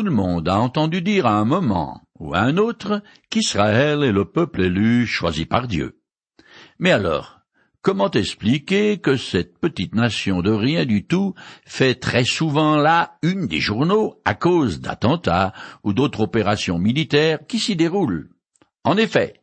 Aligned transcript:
tout 0.00 0.06
le 0.06 0.12
monde 0.12 0.48
a 0.48 0.58
entendu 0.58 1.02
dire 1.02 1.26
à 1.26 1.34
un 1.34 1.44
moment 1.44 2.00
ou 2.18 2.32
à 2.32 2.38
un 2.38 2.56
autre 2.56 3.02
qu'Israël 3.28 4.02
est 4.02 4.12
le 4.12 4.24
peuple 4.24 4.62
élu 4.62 5.06
choisi 5.06 5.44
par 5.44 5.68
Dieu. 5.68 6.00
Mais 6.78 6.90
alors, 6.90 7.40
comment 7.82 8.10
expliquer 8.10 8.96
que 8.96 9.18
cette 9.18 9.58
petite 9.58 9.94
nation 9.94 10.40
de 10.40 10.50
rien 10.50 10.86
du 10.86 11.06
tout 11.06 11.34
fait 11.66 11.96
très 11.96 12.24
souvent 12.24 12.76
la 12.76 13.18
une 13.20 13.46
des 13.46 13.60
journaux 13.60 14.22
à 14.24 14.32
cause 14.32 14.80
d'attentats 14.80 15.52
ou 15.84 15.92
d'autres 15.92 16.20
opérations 16.20 16.78
militaires 16.78 17.40
qui 17.46 17.58
s'y 17.58 17.76
déroulent? 17.76 18.30
En 18.84 18.96
effet, 18.96 19.34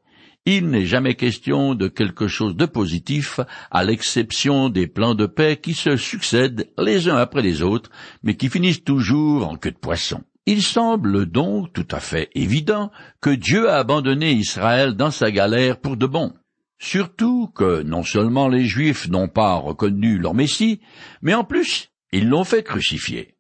il 0.50 0.70
n'est 0.70 0.86
jamais 0.86 1.16
question 1.16 1.76
de 1.76 1.90
quelque 1.90 2.30
chose 2.30 2.56
de 2.56 2.66
positif, 2.66 3.42
à 3.70 3.84
l'exception 3.84 4.70
des 4.70 4.88
plans 4.88 5.14
de 5.14 5.26
paix 5.26 5.60
qui 5.62 5.74
se 5.74 5.98
succèdent 5.98 6.72
les 6.80 7.10
uns 7.10 7.18
après 7.18 7.42
les 7.42 7.62
autres, 7.62 7.92
mais 8.24 8.38
qui 8.38 8.48
finissent 8.48 8.86
toujours 8.86 9.46
en 9.46 9.58
queue 9.58 9.72
de 9.72 9.78
poisson. 9.78 10.24
Il 10.50 10.64
semble 10.64 11.26
donc 11.26 11.74
tout 11.74 11.88
à 11.92 12.00
fait 12.00 12.30
évident 12.34 12.90
que 13.20 13.30
Dieu 13.30 13.70
a 13.70 13.80
abandonné 13.80 14.32
Israël 14.32 14.94
dans 14.94 15.12
sa 15.12 15.30
galère 15.30 15.82
pour 15.82 15.98
de 15.98 16.06
bon. 16.06 16.32
Surtout 16.80 17.48
que 17.54 17.82
non 17.82 18.02
seulement 18.02 18.48
les 18.48 18.64
Juifs 18.64 19.10
n'ont 19.10 19.28
pas 19.28 19.56
reconnu 19.56 20.18
leur 20.18 20.34
Messie, 20.34 20.80
mais 21.22 21.34
en 21.34 21.44
plus 21.44 21.92
ils 22.14 22.30
l'ont 22.30 22.46
fait 22.46 22.64
crucifier. 22.64 23.36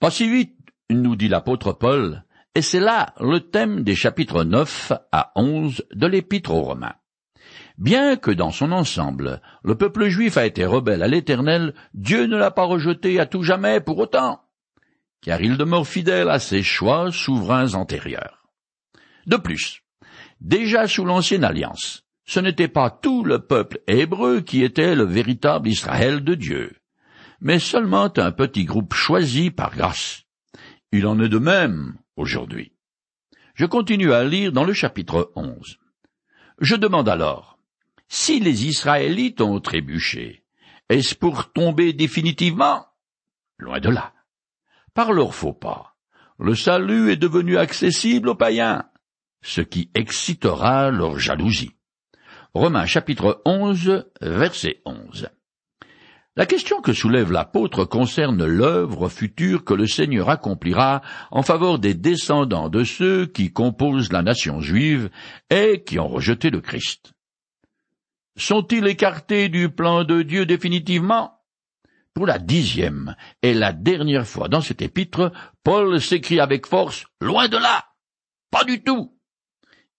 Pas 0.00 0.10
si 0.10 0.30
vite, 0.30 0.56
nous 0.88 1.14
dit 1.14 1.28
l'apôtre 1.28 1.74
Paul, 1.74 2.24
et 2.54 2.62
c'est 2.62 2.80
là 2.80 3.12
le 3.20 3.40
thème 3.40 3.82
des 3.82 3.94
chapitres 3.94 4.44
9 4.44 4.92
à 5.12 5.32
11 5.36 5.84
de 5.94 6.06
l'Épître 6.06 6.52
aux 6.52 6.62
Romains. 6.62 6.94
Bien 7.76 8.16
que 8.16 8.30
dans 8.30 8.50
son 8.50 8.72
ensemble, 8.72 9.42
le 9.62 9.74
peuple 9.74 10.08
juif 10.08 10.38
a 10.38 10.46
été 10.46 10.64
rebelle 10.64 11.02
à 11.02 11.06
l'Éternel, 11.06 11.74
Dieu 11.92 12.24
ne 12.24 12.38
l'a 12.38 12.50
pas 12.50 12.64
rejeté 12.64 13.20
à 13.20 13.26
tout 13.26 13.42
jamais 13.42 13.80
pour 13.80 13.98
autant, 13.98 14.40
car 15.20 15.40
il 15.40 15.56
demeure 15.56 15.86
fidèle 15.86 16.28
à 16.28 16.38
ses 16.38 16.62
choix 16.62 17.10
souverains 17.12 17.74
antérieurs. 17.74 18.46
De 19.26 19.36
plus, 19.36 19.82
déjà 20.40 20.86
sous 20.86 21.04
l'ancienne 21.04 21.44
alliance, 21.44 22.04
ce 22.24 22.40
n'était 22.40 22.68
pas 22.68 22.90
tout 22.90 23.24
le 23.24 23.38
peuple 23.38 23.80
hébreu 23.86 24.40
qui 24.40 24.62
était 24.62 24.94
le 24.94 25.04
véritable 25.04 25.68
Israël 25.68 26.22
de 26.22 26.34
Dieu, 26.34 26.76
mais 27.40 27.58
seulement 27.58 28.12
un 28.16 28.32
petit 28.32 28.64
groupe 28.64 28.94
choisi 28.94 29.50
par 29.50 29.74
grâce. 29.74 30.24
Il 30.92 31.06
en 31.06 31.20
est 31.20 31.28
de 31.28 31.38
même 31.38 31.98
aujourd'hui. 32.16 32.72
Je 33.54 33.66
continue 33.66 34.12
à 34.12 34.24
lire 34.24 34.52
dans 34.52 34.64
le 34.64 34.72
chapitre 34.72 35.32
11. 35.36 35.78
Je 36.60 36.76
demande 36.76 37.08
alors, 37.08 37.58
si 38.08 38.40
les 38.40 38.66
Israélites 38.66 39.40
ont 39.40 39.60
trébuché, 39.60 40.44
est-ce 40.88 41.14
pour 41.14 41.52
tomber 41.52 41.92
définitivement? 41.92 42.86
Loin 43.58 43.80
de 43.80 43.90
là. 43.90 44.12
Par 44.98 45.12
leur 45.12 45.32
faux 45.32 45.52
pas, 45.52 45.94
le 46.40 46.56
salut 46.56 47.12
est 47.12 47.16
devenu 47.16 47.56
accessible 47.56 48.30
aux 48.30 48.34
païens, 48.34 48.82
ce 49.42 49.60
qui 49.60 49.92
excitera 49.94 50.90
leur 50.90 51.20
jalousie. 51.20 51.76
Romains 52.52 52.84
chapitre 52.84 53.40
11, 53.44 54.06
verset 54.20 54.82
11. 54.84 55.28
La 56.34 56.46
question 56.46 56.80
que 56.80 56.92
soulève 56.92 57.30
l'apôtre 57.30 57.84
concerne 57.84 58.44
l'œuvre 58.44 59.08
future 59.08 59.64
que 59.64 59.72
le 59.72 59.86
Seigneur 59.86 60.30
accomplira 60.30 61.02
en 61.30 61.42
faveur 61.42 61.78
des 61.78 61.94
descendants 61.94 62.68
de 62.68 62.82
ceux 62.82 63.26
qui 63.26 63.52
composent 63.52 64.10
la 64.10 64.22
nation 64.22 64.60
juive 64.60 65.10
et 65.48 65.84
qui 65.84 66.00
ont 66.00 66.08
rejeté 66.08 66.50
le 66.50 66.60
Christ. 66.60 67.12
Sont-ils 68.36 68.88
écartés 68.88 69.48
du 69.48 69.68
plan 69.68 70.02
de 70.02 70.22
Dieu 70.22 70.44
définitivement? 70.44 71.37
Pour 72.18 72.26
la 72.26 72.40
dixième 72.40 73.14
et 73.42 73.54
la 73.54 73.72
dernière 73.72 74.26
fois 74.26 74.48
dans 74.48 74.60
cet 74.60 74.82
épître, 74.82 75.30
Paul 75.62 76.00
s'écrit 76.00 76.40
avec 76.40 76.66
force 76.66 77.06
Loin 77.20 77.46
de 77.46 77.56
là. 77.56 77.84
Pas 78.50 78.64
du 78.64 78.82
tout. 78.82 79.16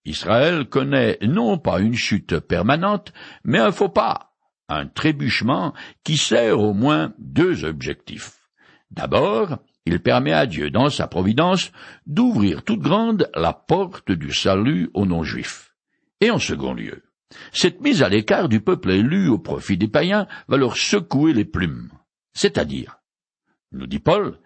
Israël 0.04 0.66
connaît 0.66 1.16
non 1.22 1.56
pas 1.56 1.80
une 1.80 1.94
chute 1.94 2.38
permanente, 2.38 3.14
mais 3.42 3.58
un 3.58 3.72
faux 3.72 3.88
pas 3.88 4.34
un 4.68 4.86
trébuchement 4.86 5.72
qui 6.04 6.18
sert 6.18 6.60
au 6.60 6.74
moins 6.74 7.14
deux 7.18 7.64
objectifs. 7.64 8.50
D'abord, 8.90 9.56
il 9.86 10.02
permet 10.02 10.34
à 10.34 10.44
Dieu, 10.44 10.70
dans 10.70 10.90
sa 10.90 11.06
providence, 11.06 11.72
d'ouvrir 12.04 12.64
toute 12.64 12.80
grande 12.80 13.30
la 13.34 13.54
porte 13.54 14.12
du 14.12 14.34
salut 14.34 14.90
aux 14.92 15.06
non-juifs. 15.06 15.74
Et 16.20 16.30
en 16.30 16.38
second 16.38 16.74
lieu, 16.74 17.02
cette 17.50 17.80
mise 17.80 18.02
à 18.02 18.10
l'écart 18.10 18.50
du 18.50 18.60
peuple 18.60 18.90
élu 18.90 19.28
au 19.28 19.38
profit 19.38 19.78
des 19.78 19.88
païens 19.88 20.26
va 20.48 20.58
leur 20.58 20.76
secouer 20.76 21.32
les 21.32 21.46
plumes. 21.46 21.90
C'est-à-dire, 22.32 23.00
nous 23.72 23.86
dit 23.86 23.98
Paul, 23.98 24.38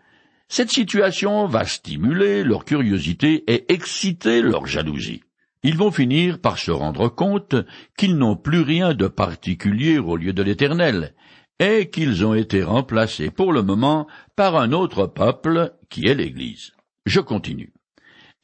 cette 0.48 0.70
situation 0.70 1.46
va 1.46 1.64
stimuler 1.64 2.44
leur 2.44 2.64
curiosité 2.64 3.44
et 3.46 3.72
exciter 3.72 4.42
leur 4.42 4.66
jalousie 4.66 5.22
ils 5.64 5.78
vont 5.78 5.90
finir 5.90 6.40
par 6.40 6.58
se 6.58 6.70
rendre 6.70 7.08
compte 7.08 7.56
qu'ils 7.96 8.16
n'ont 8.16 8.36
plus 8.36 8.60
rien 8.60 8.92
de 8.92 9.08
particulier 9.08 9.98
au 9.98 10.14
lieu 10.14 10.34
de 10.34 10.42
l'Éternel, 10.42 11.14
et 11.58 11.88
qu'ils 11.88 12.26
ont 12.26 12.34
été 12.34 12.62
remplacés 12.62 13.30
pour 13.30 13.52
le 13.52 13.62
moment 13.62 14.06
par 14.36 14.56
un 14.56 14.72
autre 14.72 15.06
peuple 15.06 15.72
qui 15.88 16.06
est 16.06 16.14
l'Église. 16.14 16.72
Je 17.06 17.20
continue. 17.20 17.72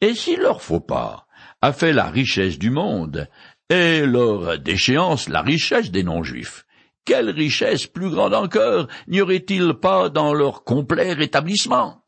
Et 0.01 0.15
si 0.15 0.35
leur 0.35 0.63
faux 0.63 0.79
pas 0.79 1.27
a 1.61 1.73
fait 1.73 1.93
la 1.93 2.09
richesse 2.09 2.57
du 2.57 2.71
monde, 2.71 3.29
et 3.69 4.05
leur 4.05 4.57
déchéance 4.57 5.29
la 5.29 5.43
richesse 5.43 5.91
des 5.91 6.03
non-juifs, 6.03 6.65
quelle 7.05 7.29
richesse 7.29 7.87
plus 7.87 8.09
grande 8.09 8.33
encore 8.33 8.87
n'y 9.07 9.21
aurait-il 9.21 9.73
pas 9.73 10.09
dans 10.09 10.33
leur 10.33 10.63
complet 10.63 11.13
rétablissement? 11.13 12.03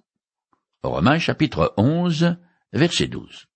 Romains 0.83 1.19
chapitre 1.19 1.73
11, 1.77 2.37
verset 2.73 3.07
12. 3.07 3.47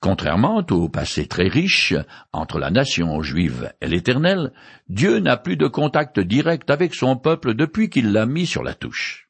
Contrairement 0.00 0.64
au 0.70 0.88
passé 0.88 1.26
très 1.26 1.48
riche 1.48 1.94
entre 2.32 2.58
la 2.58 2.70
nation 2.70 3.22
juive 3.22 3.72
et 3.80 3.88
l'Éternel, 3.88 4.52
Dieu 4.88 5.18
n'a 5.18 5.36
plus 5.36 5.56
de 5.56 5.66
contact 5.66 6.20
direct 6.20 6.70
avec 6.70 6.94
son 6.94 7.16
peuple 7.16 7.54
depuis 7.54 7.88
qu'il 7.88 8.12
l'a 8.12 8.26
mis 8.26 8.46
sur 8.46 8.62
la 8.62 8.74
touche. 8.74 9.28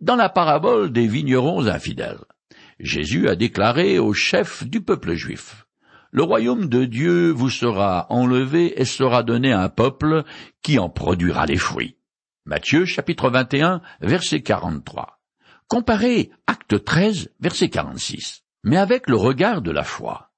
Dans 0.00 0.16
la 0.16 0.28
parabole 0.28 0.92
des 0.92 1.06
vignerons 1.06 1.66
infidèles, 1.66 2.24
Jésus 2.78 3.28
a 3.28 3.36
déclaré 3.36 3.98
au 3.98 4.12
chef 4.12 4.64
du 4.64 4.80
peuple 4.80 5.14
juif 5.14 5.61
Le 6.14 6.22
royaume 6.22 6.68
de 6.68 6.84
Dieu 6.84 7.30
vous 7.30 7.48
sera 7.48 8.06
enlevé 8.10 8.78
et 8.78 8.84
sera 8.84 9.22
donné 9.22 9.50
à 9.50 9.62
un 9.62 9.70
peuple 9.70 10.24
qui 10.62 10.78
en 10.78 10.90
produira 10.90 11.46
les 11.46 11.56
fruits. 11.56 11.96
Matthieu 12.44 12.84
chapitre 12.84 13.30
21 13.30 13.80
verset 14.02 14.42
43. 14.42 15.18
Comparez 15.68 16.30
Acte 16.46 16.84
13 16.84 17.30
verset 17.40 17.70
46 17.70 18.42
mais 18.62 18.76
avec 18.76 19.08
le 19.08 19.16
regard 19.16 19.62
de 19.62 19.70
la 19.70 19.84
foi. 19.84 20.30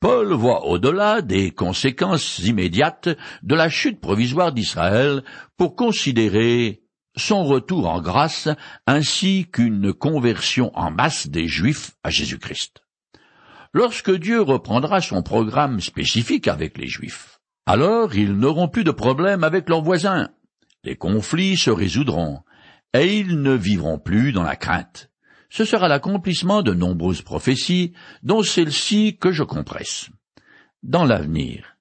Paul 0.00 0.32
voit 0.32 0.66
au-delà 0.66 1.20
des 1.20 1.50
conséquences 1.50 2.38
immédiates 2.38 3.10
de 3.42 3.54
la 3.54 3.68
chute 3.68 4.00
provisoire 4.00 4.52
d'Israël 4.52 5.22
pour 5.58 5.76
considérer 5.76 6.82
son 7.16 7.44
retour 7.44 7.86
en 7.86 8.00
grâce 8.00 8.48
ainsi 8.86 9.46
qu'une 9.52 9.92
conversion 9.92 10.70
en 10.74 10.90
masse 10.90 11.28
des 11.28 11.48
Juifs 11.48 11.92
à 12.02 12.08
Jésus-Christ. 12.08 12.85
Lorsque 13.76 14.10
Dieu 14.10 14.40
reprendra 14.40 15.02
son 15.02 15.22
programme 15.22 15.82
spécifique 15.82 16.48
avec 16.48 16.78
les 16.78 16.86
Juifs, 16.86 17.40
alors 17.66 18.14
ils 18.14 18.32
n'auront 18.32 18.68
plus 18.68 18.84
de 18.84 18.90
problème 18.90 19.44
avec 19.44 19.68
leurs 19.68 19.82
voisins, 19.82 20.30
les 20.82 20.96
conflits 20.96 21.58
se 21.58 21.68
résoudront, 21.68 22.40
et 22.94 23.18
ils 23.18 23.42
ne 23.42 23.52
vivront 23.52 23.98
plus 23.98 24.32
dans 24.32 24.44
la 24.44 24.56
crainte. 24.56 25.10
Ce 25.50 25.66
sera 25.66 25.88
l'accomplissement 25.88 26.62
de 26.62 26.72
nombreuses 26.72 27.20
prophéties, 27.20 27.92
dont 28.22 28.42
celle-ci 28.42 29.18
que 29.18 29.30
je 29.30 29.42
compresse. 29.42 30.08
Dans 30.82 31.04
l'avenir, 31.04 31.76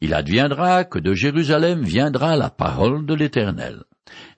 il 0.00 0.14
adviendra 0.14 0.84
que 0.84 1.00
de 1.00 1.14
Jérusalem 1.14 1.82
viendra 1.82 2.36
la 2.36 2.50
parole 2.50 3.06
de 3.06 3.14
l'Éternel, 3.14 3.82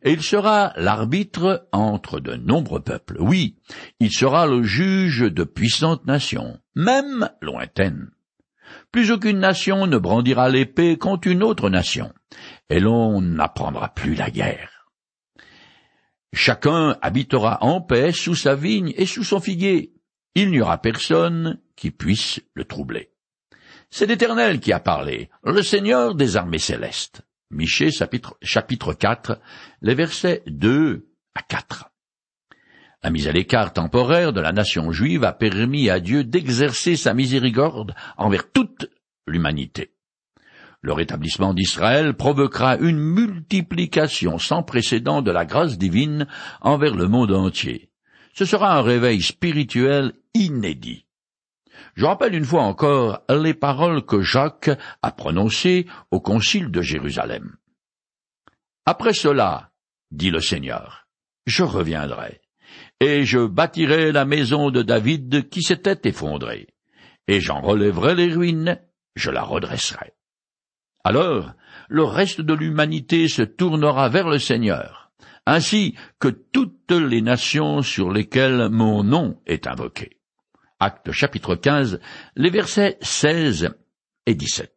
et 0.03 0.13
il 0.13 0.23
sera 0.23 0.73
l'arbitre 0.77 1.69
entre 1.73 2.21
de 2.21 2.35
nombreux 2.35 2.81
peuples. 2.81 3.17
Oui, 3.21 3.57
il 4.01 4.13
sera 4.13 4.47
le 4.47 4.63
juge 4.63 5.21
de 5.21 5.45
puissantes 5.45 6.07
nations, 6.07 6.61
même 6.75 7.31
lointaines. 7.41 8.11
Plus 8.93 9.11
aucune 9.11 9.39
nation 9.39 9.87
ne 9.87 9.99
brandira 9.99 10.49
l'épée 10.49 10.97
contre 10.97 11.29
une 11.29 11.43
autre 11.43 11.71
nation, 11.71 12.13
et 12.69 12.81
l'on 12.81 13.21
n'apprendra 13.21 13.95
plus 13.95 14.15
la 14.15 14.31
guerre. 14.31 14.89
Chacun 16.33 16.97
habitera 17.03 17.59
en 17.63 17.81
paix 17.81 18.13
sous 18.13 18.35
sa 18.35 18.55
vigne 18.55 18.93
et 18.97 19.07
sous 19.07 19.25
son 19.25 19.41
figuier. 19.41 19.95
Il 20.35 20.51
n'y 20.51 20.61
aura 20.61 20.79
personne 20.79 21.61
qui 21.77 21.91
puisse 21.91 22.41
le 22.55 22.65
troubler. 22.65 23.11
C'est 23.91 24.07
l'Éternel 24.07 24.61
qui 24.61 24.73
a 24.73 24.81
parlé, 24.81 25.31
le 25.45 25.63
Seigneur 25.63 26.15
des 26.15 26.37
armées 26.37 26.59
célestes. 26.59 27.23
Michée 27.53 27.93
chapitre, 27.93 28.37
chapitre 28.43 28.93
4, 28.93 29.39
les 29.81 29.95
versets 29.95 30.43
2 30.49 31.07
à 31.37 31.43
4. 31.43 31.91
La 33.05 33.11
mise 33.11 33.29
à 33.29 33.33
l'écart 33.33 33.73
temporaire 33.73 34.33
de 34.33 34.41
la 34.41 34.51
nation 34.51 34.91
juive 34.91 35.23
a 35.23 35.33
permis 35.33 35.89
à 35.89 36.01
Dieu 36.01 36.25
d'exercer 36.25 36.97
sa 36.97 37.15
miséricorde 37.15 37.95
envers 38.17 38.51
toute 38.51 38.91
l'humanité. 39.29 39.93
Le 40.81 40.93
rétablissement 40.93 41.55
d'Israël 41.55 42.15
provoquera 42.15 42.79
une 42.79 42.99
multiplication 42.99 44.39
sans 44.39 44.65
précédent 44.65 45.23
de 45.23 45.31
la 45.31 45.45
grâce 45.45 45.79
divine 45.79 46.27
envers 46.61 46.97
le 46.97 47.07
monde 47.07 47.31
entier, 47.31 47.91
Ce 48.35 48.45
sera 48.45 48.77
un 48.77 48.83
réveil 48.83 49.23
spirituel 49.23 50.15
inédit. 50.35 51.06
Je 51.95 52.05
rappelle 52.05 52.35
une 52.35 52.45
fois 52.45 52.63
encore 52.63 53.23
les 53.29 53.55
paroles 53.55 54.05
que 54.05 54.23
Jacques 54.23 54.71
a 55.03 55.13
prononcées 55.13 55.87
au 56.11 56.21
concile 56.21 56.71
de 56.71 56.83
Jérusalem. 56.83 57.57
Après 58.85 59.13
cela, 59.13 59.71
dit 60.11 60.31
le 60.31 60.41
Seigneur, 60.41 61.07
je 61.47 61.63
reviendrai, 61.63 62.41
et 63.01 63.25
je 63.25 63.47
bâtirai 63.47 64.13
la 64.13 64.25
maison 64.25 64.71
de 64.71 64.83
David 64.83 65.49
qui 65.49 65.63
s'était 65.63 66.09
effondrée, 66.09 66.69
et 67.29 67.41
j'en 67.41 67.61
relèverai 67.61 68.15
les 68.15 68.33
ruines, 68.33 68.81
je 69.15 69.31
la 69.31 69.43
redresserai. 69.43 70.13
Alors, 71.05 71.53
le 71.89 72.03
reste 72.03 72.41
de 72.41 72.55
l'humanité 72.55 73.29
se 73.29 73.43
tournera 73.43 74.09
vers 74.09 74.29
le 74.29 74.39
Seigneur, 74.39 75.13
ainsi 75.47 75.95
que 76.19 76.29
toutes 76.29 76.91
les 76.91 77.23
nations 77.23 77.83
sur 77.83 78.11
lesquelles 78.11 78.69
mon 78.71 79.05
nom 79.05 79.41
est 79.47 79.67
invoqué. 79.67 80.19
Acte 80.79 81.13
chapitre 81.13 81.55
15, 81.55 82.01
les 82.37 82.51
versets 82.51 82.99
16 83.01 83.71
et 84.27 84.35
17. 84.35 84.73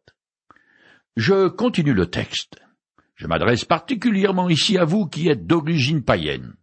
Je 1.16 1.48
continue 1.48 1.94
le 1.94 2.06
texte. 2.06 2.56
Je 3.16 3.26
m'adresse 3.26 3.64
particulièrement 3.64 4.48
ici 4.48 4.78
à 4.78 4.84
vous 4.84 5.06
qui 5.06 5.28
êtes 5.28 5.46
d'origine 5.46 6.02
païenne, 6.02 6.54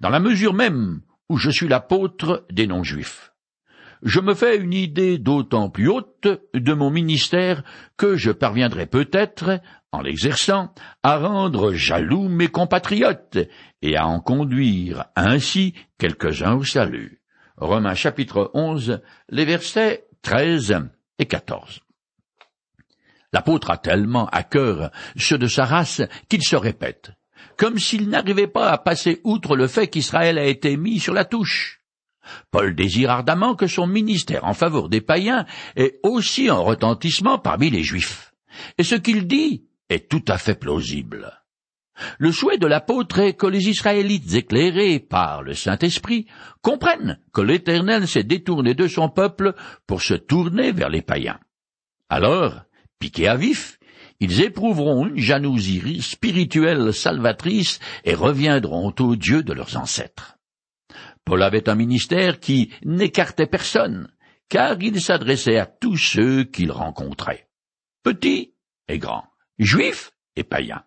dans 0.00 0.10
la 0.10 0.20
mesure 0.20 0.54
même 0.54 1.02
où 1.28 1.36
je 1.36 1.50
suis 1.50 1.68
l'apôtre 1.68 2.46
des 2.50 2.66
non-juifs 2.66 3.34
je 4.04 4.20
me 4.20 4.34
fais 4.34 4.58
une 4.58 4.74
idée 4.74 5.18
d'autant 5.18 5.70
plus 5.70 5.88
haute 5.88 6.28
de 6.52 6.74
mon 6.74 6.90
ministère 6.90 7.64
que 7.96 8.16
je 8.16 8.30
parviendrai 8.30 8.86
peut-être, 8.86 9.60
en 9.92 10.02
l'exerçant, 10.02 10.74
à 11.02 11.16
rendre 11.16 11.72
jaloux 11.72 12.28
mes 12.28 12.48
compatriotes 12.48 13.38
et 13.80 13.96
à 13.96 14.06
en 14.06 14.20
conduire 14.20 15.06
ainsi 15.16 15.74
quelques-uns 15.98 16.54
au 16.54 16.64
salut. 16.64 17.22
Romains 17.56 17.94
chapitre 17.94 18.50
11, 18.54 19.00
les 19.28 19.44
versets 19.44 20.08
13 20.22 20.88
et 21.18 21.26
14. 21.26 21.80
L'apôtre 23.32 23.70
a 23.70 23.78
tellement 23.78 24.26
à 24.28 24.42
cœur 24.42 24.90
ceux 25.16 25.38
de 25.38 25.46
sa 25.46 25.64
race 25.64 26.02
qu'il 26.28 26.42
se 26.42 26.56
répète, 26.56 27.12
comme 27.56 27.78
s'il 27.78 28.08
n'arrivait 28.08 28.48
pas 28.48 28.70
à 28.70 28.78
passer 28.78 29.20
outre 29.24 29.56
le 29.56 29.68
fait 29.68 29.88
qu'Israël 29.88 30.38
a 30.38 30.44
été 30.44 30.76
mis 30.76 30.98
sur 30.98 31.14
la 31.14 31.24
touche. 31.24 31.80
Paul 32.50 32.74
désire 32.74 33.10
ardemment 33.10 33.54
que 33.54 33.66
son 33.66 33.86
ministère 33.86 34.44
en 34.44 34.54
faveur 34.54 34.88
des 34.88 35.00
païens 35.00 35.46
ait 35.76 36.00
aussi 36.02 36.48
un 36.48 36.54
retentissement 36.54 37.38
parmi 37.38 37.70
les 37.70 37.82
Juifs. 37.82 38.32
Et 38.78 38.82
ce 38.82 38.94
qu'il 38.94 39.26
dit 39.26 39.66
est 39.88 40.08
tout 40.08 40.24
à 40.28 40.38
fait 40.38 40.58
plausible. 40.58 41.43
Le 42.18 42.32
souhait 42.32 42.58
de 42.58 42.66
l'apôtre 42.66 43.20
est 43.20 43.34
que 43.34 43.46
les 43.46 43.68
Israélites 43.68 44.34
éclairés 44.34 44.98
par 44.98 45.42
le 45.42 45.54
Saint-Esprit 45.54 46.26
comprennent 46.60 47.20
que 47.32 47.40
l'Éternel 47.40 48.08
s'est 48.08 48.24
détourné 48.24 48.74
de 48.74 48.88
son 48.88 49.08
peuple 49.08 49.54
pour 49.86 50.02
se 50.02 50.14
tourner 50.14 50.72
vers 50.72 50.88
les 50.88 51.02
païens. 51.02 51.38
Alors, 52.08 52.64
piqués 52.98 53.28
à 53.28 53.36
vif, 53.36 53.78
ils 54.20 54.42
éprouveront 54.42 55.06
une 55.06 55.18
jalousie 55.18 56.02
spirituelle 56.02 56.92
salvatrice 56.92 57.78
et 58.04 58.14
reviendront 58.14 58.94
au 58.98 59.16
Dieu 59.16 59.42
de 59.42 59.52
leurs 59.52 59.76
ancêtres. 59.76 60.38
Paul 61.24 61.42
avait 61.42 61.68
un 61.68 61.74
ministère 61.74 62.38
qui 62.38 62.70
n'écartait 62.84 63.46
personne, 63.46 64.08
car 64.48 64.80
il 64.80 65.00
s'adressait 65.00 65.58
à 65.58 65.66
tous 65.66 65.96
ceux 65.96 66.44
qu'il 66.44 66.70
rencontrait, 66.70 67.48
petits 68.02 68.54
et 68.88 68.98
grands, 68.98 69.26
juifs 69.58 70.12
et 70.36 70.44
païens. 70.44 70.84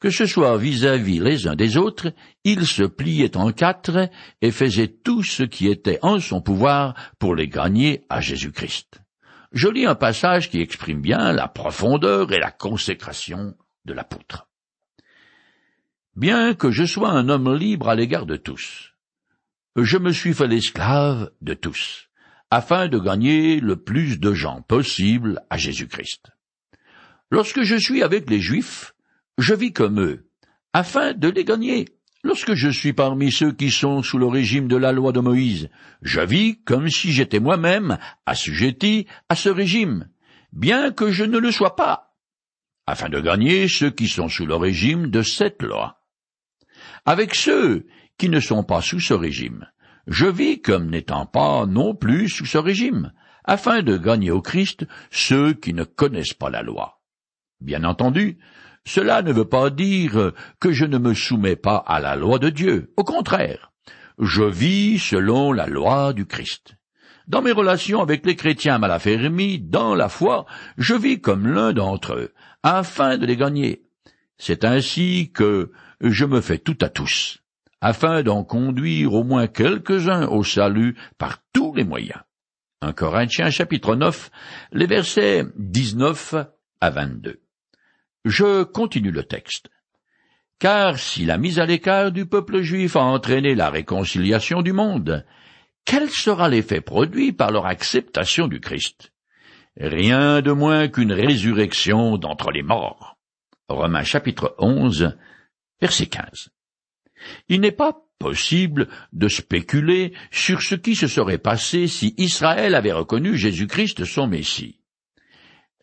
Que 0.00 0.10
ce 0.10 0.26
soit 0.26 0.58
vis-à-vis 0.58 1.20
les 1.20 1.46
uns 1.46 1.56
des 1.56 1.76
autres, 1.76 2.12
il 2.44 2.66
se 2.66 2.82
pliait 2.82 3.36
en 3.36 3.52
quatre 3.52 4.10
et 4.42 4.50
faisait 4.50 4.88
tout 4.88 5.22
ce 5.22 5.42
qui 5.42 5.68
était 5.68 5.98
en 6.02 6.20
son 6.20 6.40
pouvoir 6.40 6.94
pour 7.18 7.34
les 7.34 7.48
gagner 7.48 8.04
à 8.08 8.20
Jésus-Christ. 8.20 9.00
Je 9.52 9.68
lis 9.68 9.86
un 9.86 9.94
passage 9.94 10.50
qui 10.50 10.60
exprime 10.60 11.00
bien 11.00 11.32
la 11.32 11.48
profondeur 11.48 12.32
et 12.32 12.38
la 12.38 12.50
consécration 12.50 13.54
de 13.86 13.94
l'apôtre 13.94 14.46
bien 16.16 16.54
que 16.54 16.70
je 16.70 16.84
sois 16.84 17.10
un 17.10 17.28
homme 17.28 17.54
libre 17.54 17.88
à 17.88 17.94
l'égard 17.94 18.26
de 18.26 18.36
tous. 18.36 18.94
Je 19.76 19.98
me 19.98 20.10
suis 20.10 20.32
fait 20.32 20.46
l'esclave 20.46 21.30
de 21.42 21.52
tous, 21.52 22.08
afin 22.50 22.88
de 22.88 22.98
gagner 22.98 23.60
le 23.60 23.76
plus 23.76 24.18
de 24.18 24.32
gens 24.32 24.62
possible 24.62 25.42
à 25.50 25.58
Jésus-Christ. 25.58 26.30
Lorsque 27.30 27.62
je 27.62 27.76
suis 27.76 28.02
avec 28.02 28.30
les 28.30 28.40
Juifs, 28.40 28.94
je 29.38 29.54
vis 29.54 29.72
comme 29.72 30.00
eux, 30.00 30.28
afin 30.72 31.12
de 31.12 31.28
les 31.28 31.44
gagner. 31.44 31.86
Lorsque 32.22 32.54
je 32.54 32.68
suis 32.68 32.92
parmi 32.92 33.30
ceux 33.30 33.52
qui 33.52 33.70
sont 33.70 34.02
sous 34.02 34.18
le 34.18 34.26
régime 34.26 34.66
de 34.66 34.76
la 34.76 34.92
loi 34.92 35.12
de 35.12 35.20
Moïse, 35.20 35.68
je 36.02 36.20
vis 36.20 36.62
comme 36.64 36.88
si 36.88 37.12
j'étais 37.12 37.40
moi-même 37.40 37.98
assujetti 38.26 39.06
à 39.28 39.36
ce 39.36 39.48
régime, 39.48 40.08
bien 40.52 40.90
que 40.90 41.12
je 41.12 41.24
ne 41.24 41.38
le 41.38 41.52
sois 41.52 41.76
pas, 41.76 42.16
afin 42.86 43.08
de 43.08 43.20
gagner 43.20 43.68
ceux 43.68 43.90
qui 43.90 44.08
sont 44.08 44.28
sous 44.28 44.46
le 44.46 44.56
régime 44.56 45.08
de 45.08 45.22
cette 45.22 45.62
loi 45.62 45.96
avec 47.06 47.34
ceux 47.34 47.86
qui 48.18 48.28
ne 48.28 48.40
sont 48.40 48.64
pas 48.64 48.82
sous 48.82 49.00
ce 49.00 49.14
régime. 49.14 49.66
Je 50.06 50.26
vis 50.26 50.60
comme 50.60 50.90
n'étant 50.90 51.26
pas 51.26 51.66
non 51.66 51.94
plus 51.94 52.28
sous 52.28 52.46
ce 52.46 52.58
régime, 52.58 53.12
afin 53.44 53.82
de 53.82 53.96
gagner 53.96 54.30
au 54.30 54.42
Christ 54.42 54.86
ceux 55.10 55.54
qui 55.54 55.72
ne 55.72 55.84
connaissent 55.84 56.34
pas 56.34 56.50
la 56.50 56.62
loi. 56.62 57.00
Bien 57.60 57.84
entendu, 57.84 58.38
cela 58.86 59.20
ne 59.20 59.32
veut 59.32 59.48
pas 59.48 59.68
dire 59.68 60.32
que 60.60 60.72
je 60.72 60.86
ne 60.86 60.96
me 60.96 61.12
soumets 61.12 61.56
pas 61.56 61.76
à 61.76 62.00
la 62.00 62.16
loi 62.16 62.38
de 62.38 62.48
Dieu. 62.48 62.92
Au 62.96 63.04
contraire, 63.04 63.72
je 64.18 64.44
vis 64.44 64.98
selon 64.98 65.52
la 65.52 65.66
loi 65.66 66.12
du 66.12 66.24
Christ. 66.24 66.76
Dans 67.26 67.42
mes 67.42 67.52
relations 67.52 68.00
avec 68.00 68.24
les 68.24 68.36
chrétiens 68.36 68.78
mal 68.78 68.92
affermis 68.92 69.58
dans 69.58 69.96
la 69.96 70.08
foi, 70.08 70.46
je 70.78 70.94
vis 70.94 71.20
comme 71.20 71.48
l'un 71.48 71.72
d'entre 71.72 72.14
eux, 72.14 72.32
afin 72.62 73.18
de 73.18 73.26
les 73.26 73.36
gagner. 73.36 73.82
C'est 74.38 74.64
ainsi 74.64 75.32
que 75.34 75.72
je 76.00 76.24
me 76.24 76.40
fais 76.40 76.58
tout 76.58 76.78
à 76.80 76.88
tous, 76.88 77.38
afin 77.80 78.22
d'en 78.22 78.44
conduire 78.44 79.14
au 79.14 79.24
moins 79.24 79.48
quelques-uns 79.48 80.28
au 80.28 80.44
salut 80.44 80.96
par 81.18 81.38
tous 81.52 81.74
les 81.74 81.84
moyens. 81.84 82.20
Un 82.82 82.92
Corinthiens 82.92 83.50
chapitre 83.50 83.96
9, 83.96 84.30
les 84.70 84.86
versets 84.86 85.44
19 85.56 86.36
à 86.80 86.90
22. 86.90 87.40
Je 88.26 88.64
continue 88.64 89.12
le 89.12 89.22
texte. 89.22 89.68
Car 90.58 90.98
si 90.98 91.24
la 91.24 91.38
mise 91.38 91.60
à 91.60 91.64
l'écart 91.64 92.10
du 92.10 92.26
peuple 92.26 92.60
juif 92.60 92.96
a 92.96 93.02
entraîné 93.02 93.54
la 93.54 93.70
réconciliation 93.70 94.62
du 94.62 94.72
monde, 94.72 95.24
quel 95.84 96.10
sera 96.10 96.48
l'effet 96.48 96.80
produit 96.80 97.32
par 97.32 97.52
leur 97.52 97.66
acceptation 97.66 98.48
du 98.48 98.58
Christ? 98.58 99.12
Rien 99.76 100.42
de 100.42 100.50
moins 100.50 100.88
qu'une 100.88 101.12
résurrection 101.12 102.18
d'entre 102.18 102.50
les 102.50 102.64
morts. 102.64 103.16
Romains 103.68 104.02
chapitre 104.02 104.56
11, 104.58 105.16
Verset 105.80 106.06
15. 106.06 106.48
Il 107.48 107.60
n'est 107.60 107.70
pas 107.70 107.96
possible 108.18 108.88
de 109.12 109.28
spéculer 109.28 110.12
sur 110.32 110.62
ce 110.62 110.74
qui 110.74 110.96
se 110.96 111.06
serait 111.06 111.38
passé 111.38 111.86
si 111.86 112.12
Israël 112.18 112.74
avait 112.74 112.92
reconnu 112.92 113.36
Jésus-Christ 113.36 114.04
son 114.04 114.26
Messie. 114.26 114.80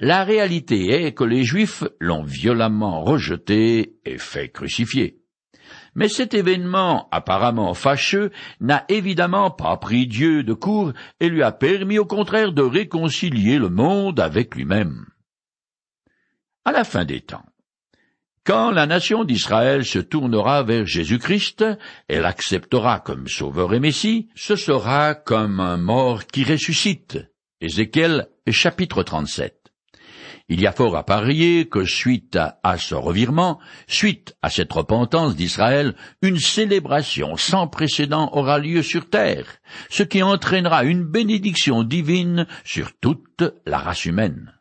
La 0.05 0.25
réalité 0.25 1.05
est 1.05 1.13
que 1.13 1.23
les 1.23 1.45
Juifs 1.45 1.85
l'ont 2.01 2.23
violemment 2.23 3.05
rejeté 3.05 3.95
et 4.03 4.17
fait 4.17 4.49
crucifier. 4.49 5.21
Mais 5.95 6.09
cet 6.09 6.33
événement 6.33 7.07
apparemment 7.13 7.73
fâcheux 7.73 8.29
n'a 8.59 8.83
évidemment 8.89 9.49
pas 9.49 9.77
pris 9.77 10.05
Dieu 10.05 10.43
de 10.43 10.51
court 10.51 10.91
et 11.21 11.29
lui 11.29 11.41
a 11.41 11.53
permis 11.53 11.99
au 11.99 12.05
contraire 12.05 12.51
de 12.51 12.61
réconcilier 12.61 13.57
le 13.57 13.69
monde 13.69 14.19
avec 14.19 14.55
lui-même. 14.55 15.05
À 16.65 16.73
la 16.73 16.83
fin 16.83 17.05
des 17.05 17.21
temps, 17.21 17.45
quand 18.43 18.71
la 18.71 18.87
nation 18.87 19.23
d'Israël 19.23 19.85
se 19.85 19.99
tournera 19.99 20.63
vers 20.63 20.85
Jésus-Christ 20.85 21.63
et 22.09 22.19
l'acceptera 22.19 22.99
comme 22.99 23.29
sauveur 23.29 23.73
et 23.73 23.79
Messie, 23.79 24.27
ce 24.35 24.57
sera 24.57 25.15
comme 25.15 25.61
un 25.61 25.77
mort 25.77 26.25
qui 26.25 26.43
ressuscite. 26.43 27.19
Ézéchiel 27.61 28.27
chapitre 28.51 29.03
37. 29.03 29.62
Il 30.49 30.59
y 30.59 30.67
a 30.67 30.73
fort 30.73 30.97
à 30.97 31.05
parier 31.05 31.69
que 31.69 31.85
suite 31.85 32.37
à, 32.37 32.77
ce 32.77 32.95
revirement, 32.95 33.59
suite 33.87 34.35
à 34.41 34.49
cette 34.49 34.73
repentance 34.73 35.37
d'Israël, 35.37 35.95
une 36.21 36.37
célébration 36.37 37.37
sans 37.37 37.67
précédent 37.67 38.29
aura 38.33 38.59
lieu 38.59 38.83
sur 38.83 39.09
terre, 39.09 39.47
ce 39.89 40.03
qui 40.03 40.21
entraînera 40.21 40.83
une 40.83 41.05
bénédiction 41.05 41.83
divine 41.83 42.45
sur 42.65 42.91
toute 42.99 43.43
la 43.65 43.77
race 43.77 44.03
humaine. 44.03 44.53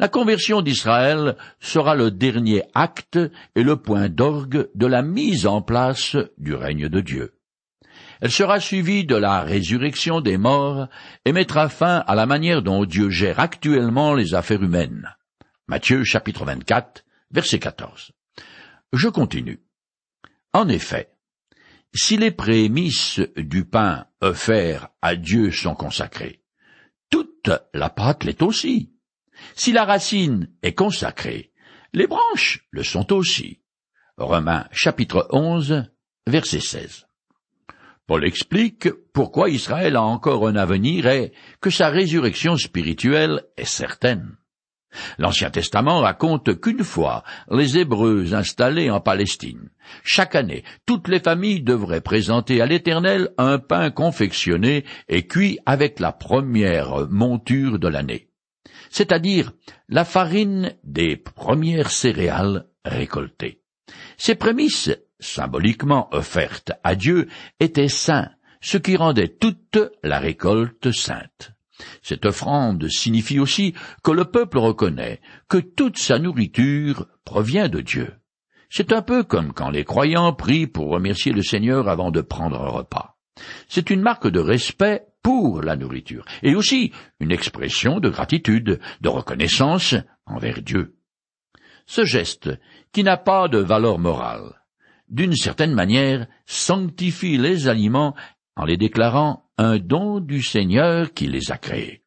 La 0.00 0.08
conversion 0.08 0.62
d'Israël 0.62 1.36
sera 1.60 1.94
le 1.94 2.10
dernier 2.10 2.62
acte 2.74 3.18
et 3.54 3.62
le 3.62 3.76
point 3.76 4.08
d'orgue 4.08 4.68
de 4.74 4.86
la 4.86 5.02
mise 5.02 5.46
en 5.46 5.62
place 5.62 6.16
du 6.38 6.54
règne 6.54 6.88
de 6.88 7.00
Dieu. 7.00 7.37
Elle 8.20 8.30
sera 8.32 8.58
suivie 8.58 9.04
de 9.04 9.14
la 9.14 9.42
résurrection 9.42 10.20
des 10.20 10.38
morts 10.38 10.88
et 11.24 11.32
mettra 11.32 11.68
fin 11.68 12.04
à 12.06 12.14
la 12.14 12.26
manière 12.26 12.62
dont 12.62 12.84
Dieu 12.84 13.10
gère 13.10 13.38
actuellement 13.38 14.14
les 14.14 14.34
affaires 14.34 14.62
humaines. 14.62 15.14
Matthieu 15.68 16.02
chapitre 16.02 16.44
24, 16.44 17.04
verset 17.30 17.58
14. 17.58 18.12
Je 18.92 19.08
continue. 19.08 19.60
En 20.52 20.68
effet, 20.68 21.12
si 21.94 22.16
les 22.16 22.30
prémices 22.30 23.20
du 23.36 23.64
pain 23.64 24.06
offert 24.20 24.88
à 25.00 25.14
Dieu 25.14 25.50
sont 25.50 25.74
consacrées, 25.74 26.42
toute 27.10 27.50
la 27.72 27.90
pâte 27.90 28.24
l'est 28.24 28.42
aussi. 28.42 28.92
Si 29.54 29.72
la 29.72 29.84
racine 29.84 30.50
est 30.62 30.74
consacrée, 30.74 31.52
les 31.92 32.06
branches 32.06 32.66
le 32.70 32.82
sont 32.82 33.12
aussi. 33.12 33.62
Romains 34.16 34.68
chapitre 34.72 35.28
11, 35.30 35.84
verset 36.26 36.60
16. 36.60 37.07
Paul 38.08 38.24
explique 38.24 38.88
pourquoi 39.12 39.50
Israël 39.50 39.94
a 39.94 40.02
encore 40.02 40.48
un 40.48 40.56
avenir 40.56 41.06
et 41.08 41.30
que 41.60 41.68
sa 41.68 41.90
résurrection 41.90 42.56
spirituelle 42.56 43.42
est 43.58 43.66
certaine. 43.66 44.38
L'Ancien 45.18 45.50
Testament 45.50 46.00
raconte 46.00 46.58
qu'une 46.58 46.84
fois 46.84 47.22
les 47.50 47.76
Hébreux 47.76 48.32
installés 48.32 48.88
en 48.88 49.00
Palestine, 49.00 49.68
chaque 50.02 50.34
année, 50.34 50.64
toutes 50.86 51.08
les 51.08 51.20
familles 51.20 51.60
devraient 51.60 52.00
présenter 52.00 52.62
à 52.62 52.66
l'Éternel 52.66 53.28
un 53.36 53.58
pain 53.58 53.90
confectionné 53.90 54.86
et 55.10 55.26
cuit 55.26 55.58
avec 55.66 56.00
la 56.00 56.12
première 56.12 57.06
monture 57.10 57.78
de 57.78 57.88
l'année, 57.88 58.30
c'est-à-dire 58.88 59.52
la 59.90 60.06
farine 60.06 60.72
des 60.82 61.18
premières 61.18 61.90
céréales 61.90 62.68
récoltées. 62.86 63.60
Ces 64.16 64.34
prémices, 64.34 64.96
symboliquement 65.20 66.08
offertes 66.12 66.72
à 66.84 66.94
Dieu, 66.94 67.28
étaient 67.60 67.88
saints, 67.88 68.30
ce 68.60 68.78
qui 68.78 68.96
rendait 68.96 69.28
toute 69.28 69.78
la 70.02 70.18
récolte 70.18 70.90
sainte. 70.92 71.52
Cette 72.02 72.26
offrande 72.26 72.88
signifie 72.88 73.38
aussi 73.38 73.74
que 74.02 74.10
le 74.10 74.24
peuple 74.24 74.58
reconnaît 74.58 75.20
que 75.48 75.58
toute 75.58 75.98
sa 75.98 76.18
nourriture 76.18 77.06
provient 77.24 77.68
de 77.68 77.80
Dieu. 77.80 78.14
C'est 78.70 78.92
un 78.92 79.02
peu 79.02 79.22
comme 79.22 79.52
quand 79.52 79.70
les 79.70 79.84
croyants 79.84 80.32
prient 80.32 80.66
pour 80.66 80.88
remercier 80.88 81.32
le 81.32 81.42
Seigneur 81.42 81.88
avant 81.88 82.10
de 82.10 82.20
prendre 82.20 82.60
un 82.60 82.68
repas. 82.68 83.16
C'est 83.68 83.90
une 83.90 84.02
marque 84.02 84.28
de 84.28 84.40
respect 84.40 85.04
pour 85.22 85.62
la 85.62 85.76
nourriture, 85.76 86.24
et 86.42 86.54
aussi 86.54 86.92
une 87.20 87.32
expression 87.32 88.00
de 88.00 88.08
gratitude, 88.08 88.80
de 89.00 89.08
reconnaissance 89.08 89.94
envers 90.26 90.62
Dieu. 90.62 90.96
Ce 91.86 92.04
geste, 92.04 92.50
qui 92.92 93.02
n'a 93.02 93.16
pas 93.16 93.48
de 93.48 93.58
valeur 93.58 93.98
morale, 93.98 94.57
d'une 95.10 95.34
certaine 95.34 95.74
manière 95.74 96.26
sanctifie 96.46 97.38
les 97.38 97.68
aliments 97.68 98.14
en 98.56 98.64
les 98.64 98.76
déclarant 98.76 99.48
un 99.56 99.78
don 99.78 100.20
du 100.20 100.42
Seigneur 100.42 101.12
qui 101.12 101.26
les 101.26 101.50
a 101.50 101.58
créés. 101.58 102.02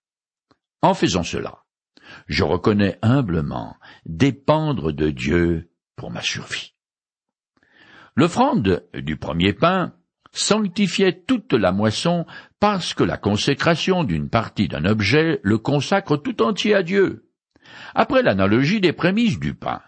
En 0.82 0.94
faisant 0.94 1.24
cela, 1.24 1.64
je 2.28 2.44
reconnais 2.44 2.98
humblement 3.02 3.78
dépendre 4.06 4.92
de 4.92 5.10
Dieu 5.10 5.72
pour 5.96 6.12
ma 6.12 6.22
survie. 6.22 6.74
L'offrande 8.16 8.84
du 8.94 9.18
premier 9.18 9.54
pain 9.54 9.94
sanctifiait 10.34 11.24
toute 11.28 11.54
la 11.54 11.72
moisson 11.72 12.26
parce 12.60 12.94
que 12.94 13.04
la 13.04 13.18
consécration 13.18 14.04
d'une 14.04 14.30
partie 14.30 14.68
d'un 14.68 14.86
objet 14.86 15.40
le 15.44 15.58
consacre 15.58 16.18
tout 16.18 16.42
entier 16.42 16.74
à 16.76 16.84
Dieu. 16.84 17.30
Après 17.96 18.22
l'analogie 18.22 18.82
des 18.82 18.94
prémices 18.94 19.40
du 19.40 19.54
pain, 19.54 19.82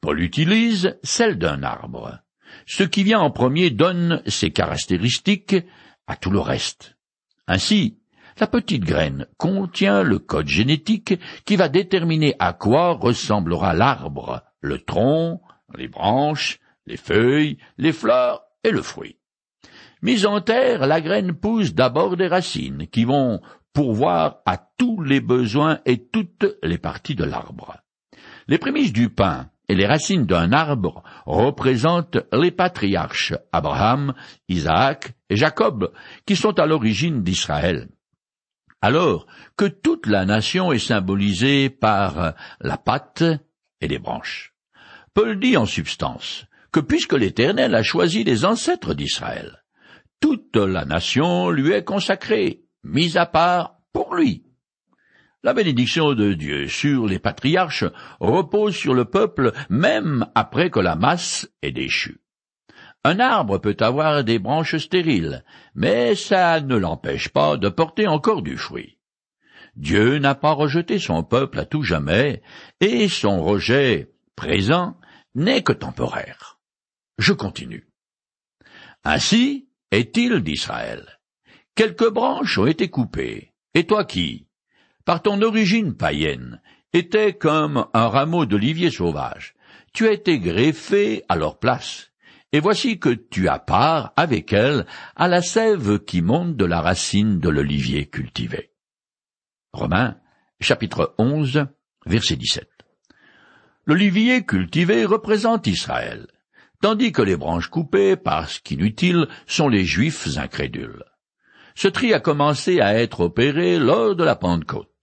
Paul 0.00 0.20
utilise 0.20 0.98
celle 1.02 1.38
d'un 1.38 1.62
arbre. 1.62 2.20
Ce 2.66 2.82
qui 2.82 3.04
vient 3.04 3.20
en 3.20 3.30
premier 3.30 3.70
donne 3.70 4.22
ses 4.26 4.50
caractéristiques 4.50 5.56
à 6.08 6.16
tout 6.16 6.30
le 6.30 6.40
reste. 6.40 6.96
Ainsi, 7.46 7.98
la 8.38 8.48
petite 8.48 8.84
graine 8.84 9.26
contient 9.38 10.02
le 10.02 10.18
code 10.18 10.48
génétique 10.48 11.14
qui 11.44 11.56
va 11.56 11.68
déterminer 11.68 12.34
à 12.40 12.52
quoi 12.52 12.92
ressemblera 12.92 13.72
l'arbre, 13.72 14.42
le 14.60 14.78
tronc, 14.80 15.40
les 15.76 15.88
branches, 15.88 16.58
les 16.86 16.96
feuilles, 16.96 17.56
les 17.78 17.92
fleurs 17.92 18.42
et 18.64 18.72
le 18.72 18.82
fruit. 18.82 19.16
Mise 20.02 20.26
en 20.26 20.40
terre, 20.40 20.86
la 20.86 21.00
graine 21.00 21.34
pousse 21.34 21.72
d'abord 21.72 22.16
des 22.16 22.26
racines 22.26 22.88
qui 22.88 23.04
vont 23.04 23.40
pourvoir 23.72 24.40
à 24.44 24.58
tous 24.58 25.02
les 25.02 25.20
besoins 25.20 25.78
et 25.86 26.04
toutes 26.04 26.46
les 26.62 26.78
parties 26.78 27.14
de 27.14 27.24
l'arbre. 27.24 27.76
Les 28.48 28.58
prémices 28.58 28.92
du 28.92 29.08
pain 29.08 29.50
et 29.68 29.74
les 29.74 29.86
racines 29.86 30.26
d'un 30.26 30.52
arbre 30.52 31.02
représentent 31.26 32.18
les 32.32 32.50
patriarches 32.50 33.34
Abraham, 33.52 34.14
Isaac 34.48 35.14
et 35.28 35.36
Jacob, 35.36 35.92
qui 36.24 36.36
sont 36.36 36.58
à 36.58 36.66
l'origine 36.66 37.22
d'Israël. 37.22 37.88
Alors 38.80 39.26
que 39.56 39.64
toute 39.64 40.06
la 40.06 40.24
nation 40.24 40.72
est 40.72 40.78
symbolisée 40.78 41.70
par 41.70 42.34
la 42.60 42.76
pâte 42.76 43.24
et 43.80 43.88
les 43.88 43.98
branches. 43.98 44.54
Paul 45.14 45.40
dit 45.40 45.56
en 45.56 45.66
substance 45.66 46.46
que 46.72 46.80
puisque 46.80 47.14
l'Éternel 47.14 47.74
a 47.74 47.82
choisi 47.82 48.22
les 48.22 48.44
ancêtres 48.44 48.94
d'Israël, 48.94 49.64
toute 50.20 50.56
la 50.56 50.84
nation 50.84 51.50
lui 51.50 51.72
est 51.72 51.84
consacrée, 51.84 52.64
mise 52.84 53.16
à 53.16 53.26
part 53.26 53.80
pour 53.92 54.14
lui. 54.14 54.45
La 55.46 55.54
bénédiction 55.54 56.14
de 56.14 56.32
Dieu 56.32 56.66
sur 56.66 57.06
les 57.06 57.20
patriarches 57.20 57.84
repose 58.18 58.74
sur 58.74 58.94
le 58.94 59.04
peuple 59.04 59.52
même 59.70 60.26
après 60.34 60.70
que 60.70 60.80
la 60.80 60.96
masse 60.96 61.48
est 61.62 61.70
déchue. 61.70 62.20
Un 63.04 63.20
arbre 63.20 63.58
peut 63.58 63.76
avoir 63.78 64.24
des 64.24 64.40
branches 64.40 64.76
stériles, 64.76 65.44
mais 65.76 66.16
ça 66.16 66.60
ne 66.60 66.74
l'empêche 66.74 67.28
pas 67.28 67.56
de 67.56 67.68
porter 67.68 68.08
encore 68.08 68.42
du 68.42 68.56
fruit. 68.56 68.98
Dieu 69.76 70.18
n'a 70.18 70.34
pas 70.34 70.50
rejeté 70.50 70.98
son 70.98 71.22
peuple 71.22 71.60
à 71.60 71.64
tout 71.64 71.84
jamais, 71.84 72.42
et 72.80 73.08
son 73.08 73.40
rejet 73.40 74.10
présent 74.34 74.96
n'est 75.36 75.62
que 75.62 75.72
temporaire. 75.72 76.58
Je 77.18 77.32
continue. 77.32 77.86
Ainsi 79.04 79.68
est-il 79.92 80.40
d'Israël. 80.40 81.20
Quelques 81.76 82.10
branches 82.10 82.58
ont 82.58 82.66
été 82.66 82.90
coupées, 82.90 83.52
et 83.74 83.86
toi 83.86 84.04
qui, 84.04 84.45
par 85.06 85.22
ton 85.22 85.40
origine 85.40 85.94
païenne, 85.94 86.60
étais 86.92 87.32
comme 87.32 87.86
un 87.94 88.08
rameau 88.08 88.44
d'olivier 88.44 88.90
sauvage. 88.90 89.54
Tu 89.94 90.06
as 90.08 90.12
été 90.12 90.40
greffé 90.40 91.22
à 91.28 91.36
leur 91.36 91.58
place. 91.58 92.10
Et 92.52 92.60
voici 92.60 92.98
que 92.98 93.10
tu 93.10 93.48
as 93.48 93.60
part 93.60 94.12
avec 94.16 94.52
elle 94.52 94.84
à 95.14 95.28
la 95.28 95.42
sève 95.42 96.00
qui 96.00 96.22
monte 96.22 96.56
de 96.56 96.64
la 96.64 96.80
racine 96.80 97.38
de 97.38 97.48
l'olivier 97.48 98.06
cultivé. 98.06 98.72
Romains, 99.72 100.16
chapitre 100.60 101.14
11, 101.18 101.66
verset 102.04 102.36
17. 102.36 102.68
L'olivier 103.84 104.44
cultivé 104.44 105.04
représente 105.04 105.68
Israël, 105.68 106.26
tandis 106.82 107.12
que 107.12 107.22
les 107.22 107.36
branches 107.36 107.68
coupées, 107.68 108.16
parce 108.16 108.58
qu'inutiles, 108.58 109.28
sont 109.46 109.68
les 109.68 109.84
Juifs 109.84 110.36
incrédules. 110.36 111.04
Ce 111.76 111.88
tri 111.88 112.14
a 112.14 112.20
commencé 112.20 112.80
à 112.80 112.98
être 112.98 113.20
opéré 113.20 113.78
lors 113.78 114.16
de 114.16 114.24
la 114.24 114.34
Pentecôte. 114.34 114.95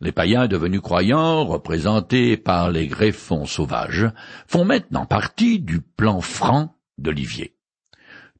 Les 0.00 0.12
païens 0.12 0.46
devenus 0.46 0.82
croyants, 0.82 1.46
représentés 1.46 2.36
par 2.36 2.70
les 2.70 2.86
greffons 2.86 3.46
sauvages, 3.46 4.10
font 4.46 4.64
maintenant 4.64 5.06
partie 5.06 5.58
du 5.58 5.80
plan 5.80 6.20
franc 6.20 6.76
d'Olivier. 6.98 7.56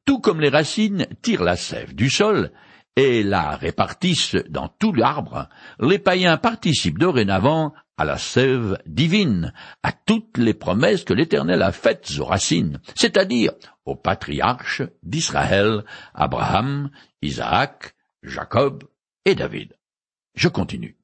Tout 0.05 0.19
comme 0.19 0.39
les 0.39 0.49
racines 0.49 1.07
tirent 1.21 1.43
la 1.43 1.55
sève 1.55 1.95
du 1.95 2.09
sol 2.09 2.51
et 2.95 3.23
la 3.23 3.55
répartissent 3.55 4.37
dans 4.49 4.67
tout 4.67 4.93
l'arbre, 4.93 5.49
les 5.79 5.99
païens 5.99 6.37
participent 6.37 6.99
dorénavant 6.99 7.73
à 7.97 8.05
la 8.05 8.17
sève 8.17 8.77
divine, 8.85 9.51
à 9.81 9.91
toutes 9.91 10.37
les 10.37 10.53
promesses 10.53 11.03
que 11.03 11.13
l'Éternel 11.13 11.63
a 11.63 11.71
faites 11.71 12.11
aux 12.19 12.25
racines, 12.25 12.79
c'est-à-dire 12.95 13.53
aux 13.85 13.95
patriarches 13.95 14.83
d'Israël, 15.01 15.83
Abraham, 16.13 16.91
Isaac, 17.23 17.95
Jacob 18.21 18.83
et 19.25 19.33
David. 19.33 19.75
Je 20.35 20.47
continue. 20.47 20.96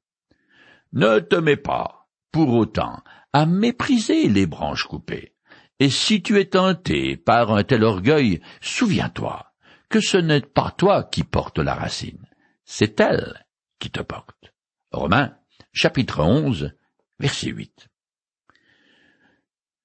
Ne 0.93 1.19
te 1.19 1.35
mets 1.35 1.57
pas, 1.57 2.07
pour 2.31 2.53
autant, 2.53 3.01
à 3.33 3.47
mépriser 3.47 4.29
les 4.29 4.45
branches 4.45 4.85
coupées. 4.85 5.33
Et 5.79 5.89
si 5.89 6.21
tu 6.21 6.39
es 6.39 6.45
tenté 6.45 7.17
par 7.17 7.51
un 7.51 7.63
tel 7.63 7.83
orgueil, 7.83 8.41
souviens-toi 8.61 9.51
que 9.89 9.99
ce 9.99 10.17
n'est 10.17 10.41
pas 10.41 10.71
toi 10.71 11.03
qui 11.03 11.23
portes 11.23 11.59
la 11.59 11.73
racine, 11.73 12.25
c'est 12.63 12.99
elle 12.99 13.45
qui 13.79 13.89
te 13.89 14.01
porte. 14.01 14.53
Romains, 14.91 15.35
chapitre 15.71 16.21
11, 16.21 16.73
verset 17.19 17.49
8. 17.49 17.89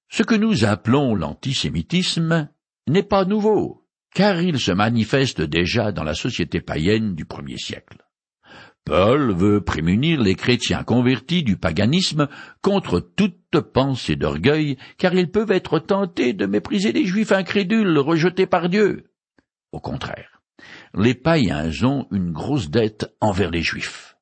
Ce 0.09 0.23
que 0.23 0.35
nous 0.35 0.65
appelons 0.65 1.15
l'antisémitisme 1.15 2.49
n'est 2.87 3.03
pas 3.03 3.25
nouveau, 3.25 3.87
car 4.13 4.41
il 4.41 4.59
se 4.59 4.71
manifeste 4.71 5.41
déjà 5.41 5.91
dans 5.91 6.03
la 6.03 6.15
société 6.15 6.61
païenne 6.61 7.15
du 7.15 7.25
premier 7.25 7.57
siècle. 7.57 7.97
Paul 8.85 9.33
veut 9.35 9.61
prémunir 9.61 10.21
les 10.21 10.35
chrétiens 10.35 10.83
convertis 10.83 11.43
du 11.43 11.57
paganisme 11.57 12.27
contre 12.61 12.99
toute 12.99 13.59
pensée 13.73 14.15
d'orgueil, 14.15 14.77
car 14.97 15.13
ils 15.13 15.29
peuvent 15.29 15.51
être 15.51 15.79
tentés 15.79 16.33
de 16.33 16.45
mépriser 16.45 16.91
les 16.91 17.05
juifs 17.05 17.31
incrédules 17.31 17.97
rejetés 17.97 18.47
par 18.47 18.69
Dieu. 18.69 19.11
Au 19.71 19.79
contraire, 19.79 20.41
les 20.95 21.13
païens 21.13 21.69
ont 21.83 22.07
une 22.11 22.31
grosse 22.31 22.69
dette 22.69 23.13
envers 23.21 23.51
les 23.51 23.61
juifs, 23.61 24.17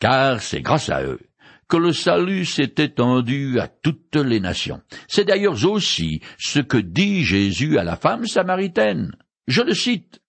car 0.00 0.42
c'est 0.42 0.62
grâce 0.62 0.88
à 0.88 1.04
eux 1.04 1.20
que 1.68 1.76
le 1.76 1.92
salut 1.92 2.46
s'est 2.46 2.74
étendu 2.78 3.60
à 3.60 3.68
toutes 3.68 4.16
les 4.16 4.40
nations. 4.40 4.80
C'est 5.06 5.26
d'ailleurs 5.26 5.64
aussi 5.66 6.22
ce 6.38 6.60
que 6.60 6.78
dit 6.78 7.24
Jésus 7.24 7.78
à 7.78 7.84
la 7.84 7.96
femme 7.96 8.26
samaritaine. 8.26 9.12
Je 9.46 9.62
le 9.62 9.74
cite. 9.74 10.20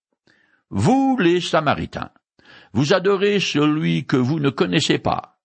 Vous 0.68 1.16
les 1.18 1.40
Samaritains, 1.40 2.10
vous 2.72 2.92
adorez 2.92 3.40
celui 3.40 4.06
que 4.06 4.16
vous 4.16 4.40
ne 4.40 4.50
connaissez 4.50 4.98
pas. 4.98 5.38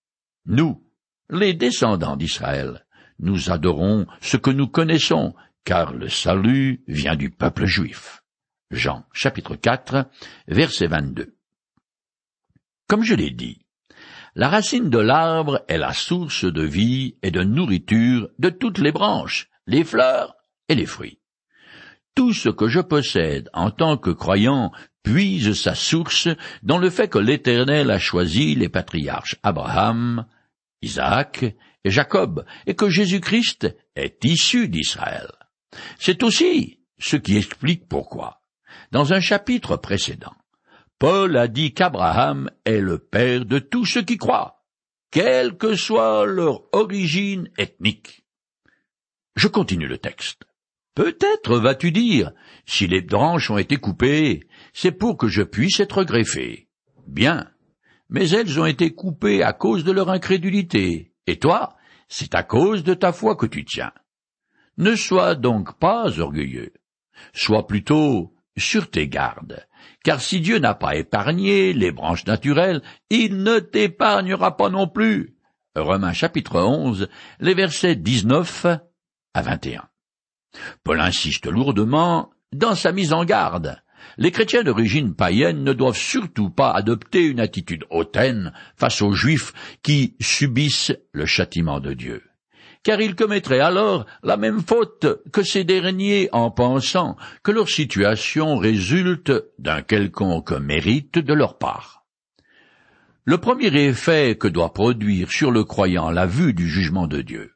Nous, 0.46 0.84
les 1.30 1.54
descendants 1.54 2.16
d'Israël, 2.16 2.86
nous 3.20 3.50
adorons 3.50 4.06
ce 4.22 4.38
que 4.38 4.52
nous 4.52 4.68
connaissons, 4.68 5.34
car 5.64 5.94
le 5.94 6.10
salut 6.10 6.84
vient 6.88 7.16
du 7.16 7.30
peuple 7.30 7.66
juif. 7.66 8.22
Jean 8.72 9.06
chapitre 9.14 9.56
4 9.56 10.08
verset 10.48 10.88
22. 10.88 11.36
Comme 12.88 13.04
je 13.04 13.16
l'ai 13.16 13.32
dit, 13.32 13.66
la 14.36 14.50
racine 14.50 14.90
de 14.90 15.00
l'arbre 15.00 15.64
est 15.68 15.78
la 15.78 15.94
source 15.94 16.46
de 16.46 16.64
vie 16.64 17.16
et 17.24 17.32
de 17.32 17.44
nourriture 17.44 18.30
de 18.38 18.50
toutes 18.50 18.80
les 18.80 18.92
branches, 18.92 19.50
les 19.66 19.84
fleurs 19.84 20.36
et 20.68 20.76
les 20.76 20.86
fruits. 20.86 21.20
Tout 22.16 22.34
ce 22.34 22.50
que 22.50 22.68
je 22.68 22.82
possède 22.82 23.50
en 23.54 23.72
tant 23.72 23.98
que 23.98 24.10
croyant 24.10 24.72
puise 25.06 25.54
sa 25.54 25.76
source 25.76 26.28
dans 26.64 26.80
le 26.80 26.90
fait 26.90 27.08
que 27.08 27.20
l'Éternel 27.20 27.92
a 27.92 28.00
choisi 28.00 28.56
les 28.56 28.70
patriarches 28.70 29.36
Abraham, 29.44 30.26
Isaac 30.82 31.46
et 31.84 31.92
Jacob, 31.92 32.44
et 32.66 32.76
que 32.76 32.90
Jésus-Christ 32.90 33.74
est 33.96 34.26
issu 34.26 34.68
d'Israël. 34.68 35.32
C'est 36.00 36.24
aussi 36.24 36.80
ce 36.98 37.16
qui 37.18 37.38
explique 37.38 37.88
pourquoi, 37.88 38.42
dans 38.92 39.14
un 39.14 39.20
chapitre 39.20 39.78
précédent, 39.78 40.34
Paul 40.98 41.38
a 41.38 41.48
dit 41.48 41.74
qu'Abraham 41.74 42.50
est 42.66 42.80
le 42.80 42.98
père 42.98 43.46
de 43.46 43.60
tous 43.60 43.86
ceux 43.86 44.02
qui 44.02 44.18
croient, 44.18 44.66
quelle 45.12 45.56
que 45.56 45.76
soit 45.76 46.26
leur 46.26 46.64
origine 46.74 47.50
ethnique. 47.58 48.26
Je 49.36 49.48
continue 49.48 49.88
le 49.88 50.00
texte. 50.00 50.45
Peut-être 50.96 51.58
vas-tu 51.60 51.92
dire, 51.92 52.32
si 52.66 52.88
les 52.88 53.02
branches 53.02 53.52
ont 53.52 53.58
été 53.58 53.76
coupées, 53.76 54.48
c'est 54.74 54.94
pour 54.94 55.18
que 55.18 55.28
je 55.28 55.44
puisse 55.44 55.82
être 55.82 56.06
greffé. 56.06 56.70
Bien. 57.06 57.52
Mais 58.10 58.30
elles 58.30 58.60
ont 58.62 58.66
été 58.66 58.94
coupées 58.94 59.44
à 59.44 59.52
cause 59.52 59.84
de 59.84 59.92
leur 59.92 60.10
incrédulité. 60.10 61.12
Et 61.28 61.38
toi, 61.38 61.76
c'est 62.08 62.34
à 62.34 62.44
cause 62.44 62.84
de 62.86 62.94
ta 62.94 63.12
foi 63.12 63.36
que 63.36 63.46
tu 63.46 63.66
tiens. 63.66 63.92
Ne 64.78 64.96
sois 64.96 65.36
donc 65.36 65.78
pas 65.80 66.18
orgueilleux. 66.20 66.72
Sois 67.34 67.68
plutôt 67.68 68.34
sur 68.56 68.90
tes 68.90 69.10
gardes. 69.10 69.68
Car 70.04 70.22
si 70.22 70.40
Dieu 70.40 70.60
n'a 70.60 70.76
pas 70.76 70.96
épargné 70.96 71.74
les 71.74 71.92
branches 71.92 72.26
naturelles, 72.26 72.82
il 73.10 73.44
ne 73.44 73.60
t'épargnera 73.60 74.56
pas 74.56 74.70
non 74.70 74.88
plus. 74.88 75.36
Romains 75.76 76.14
chapitre 76.14 76.62
11, 76.62 77.10
les 77.42 77.54
versets 77.54 77.98
19 77.98 78.66
à 79.34 79.42
21. 79.42 79.90
Paul 80.84 81.00
insiste 81.00 81.48
lourdement 81.48 82.30
dans 82.54 82.76
sa 82.76 82.92
mise 82.92 83.14
en 83.14 83.26
garde. 83.26 83.82
Les 84.18 84.32
chrétiens 84.32 84.64
d'origine 84.64 85.16
païenne 85.16 85.64
ne 85.64 85.74
doivent 85.74 85.98
surtout 85.98 86.50
pas 86.50 86.72
adopter 86.72 87.24
une 87.26 87.40
attitude 87.40 87.86
hautaine 87.90 88.54
face 88.78 89.02
aux 89.02 89.14
juifs 89.14 89.54
qui 89.84 90.16
subissent 90.22 90.94
le 91.12 91.26
châtiment 91.26 91.80
de 91.80 91.94
Dieu 91.94 92.22
car 92.86 93.02
ils 93.02 93.16
commettraient 93.16 93.62
alors 93.62 94.06
la 94.22 94.38
même 94.38 94.62
faute 94.62 95.08
que 95.34 95.42
ces 95.42 95.64
derniers 95.64 96.30
en 96.32 96.52
pensant 96.52 97.18
que 97.42 97.52
leur 97.52 97.68
situation 97.68 98.58
résulte 98.58 99.34
d'un 99.58 99.82
quelconque 99.82 100.52
mérite 100.52 101.18
de 101.18 101.34
leur 101.34 101.58
part. 101.58 102.06
Le 103.24 103.40
premier 103.40 103.76
effet 103.76 104.38
que 104.38 104.48
doit 104.48 104.72
produire 104.72 105.32
sur 105.32 105.50
le 105.50 105.64
croyant 105.64 106.12
la 106.12 106.28
vue 106.28 106.54
du 106.54 106.70
jugement 106.70 107.08
de 107.08 107.22
Dieu 107.22 107.55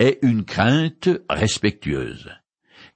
est 0.00 0.18
une 0.22 0.44
crainte 0.44 1.10
respectueuse, 1.28 2.30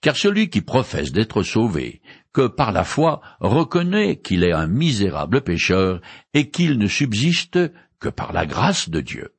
car 0.01 0.17
celui 0.17 0.51
qui 0.51 0.63
professe 0.63 1.13
d'être 1.13 1.43
sauvé, 1.43 2.01
que 2.33 2.49
par 2.49 2.73
la 2.73 2.83
foi 2.83 3.21
reconnaît 3.39 4.17
qu'il 4.17 4.43
est 4.43 4.53
un 4.53 4.67
misérable 4.67 5.43
pécheur 5.43 6.01
et 6.33 6.51
qu'il 6.51 6.79
ne 6.79 6.89
subsiste 6.89 7.59
que 8.01 8.09
par 8.09 8.33
la 8.33 8.47
grâce 8.47 8.89
de 8.89 9.01
Dieu. 9.01 9.35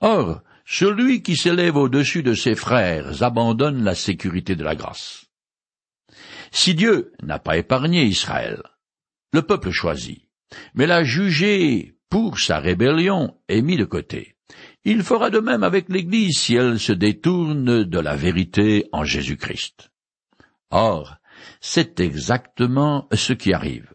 Or, 0.00 0.42
celui 0.64 1.22
qui 1.22 1.36
s'élève 1.36 1.76
au-dessus 1.76 2.22
de 2.22 2.34
ses 2.34 2.54
frères 2.54 3.22
abandonne 3.22 3.82
la 3.82 3.94
sécurité 3.94 4.54
de 4.54 4.62
la 4.62 4.76
grâce. 4.76 5.24
Si 6.52 6.74
Dieu 6.74 7.12
n'a 7.22 7.38
pas 7.38 7.56
épargné 7.56 8.04
Israël, 8.04 8.62
le 9.32 9.42
peuple 9.42 9.70
choisi, 9.70 10.28
mais 10.74 10.86
l'a 10.86 11.02
jugé 11.02 11.94
pour 12.10 12.38
sa 12.38 12.58
rébellion 12.58 13.36
et 13.48 13.62
mis 13.62 13.76
de 13.76 13.84
côté, 13.84 14.36
il 14.84 15.02
fera 15.02 15.30
de 15.30 15.38
même 15.38 15.62
avec 15.62 15.88
l'Église 15.88 16.38
si 16.38 16.54
elle 16.54 16.78
se 16.78 16.92
détourne 16.92 17.84
de 17.84 17.98
la 17.98 18.16
vérité 18.16 18.86
en 18.92 19.04
Jésus-Christ. 19.04 19.90
Or, 20.70 21.16
c'est 21.60 22.00
exactement 22.00 23.08
ce 23.12 23.32
qui 23.32 23.52
arrive. 23.52 23.92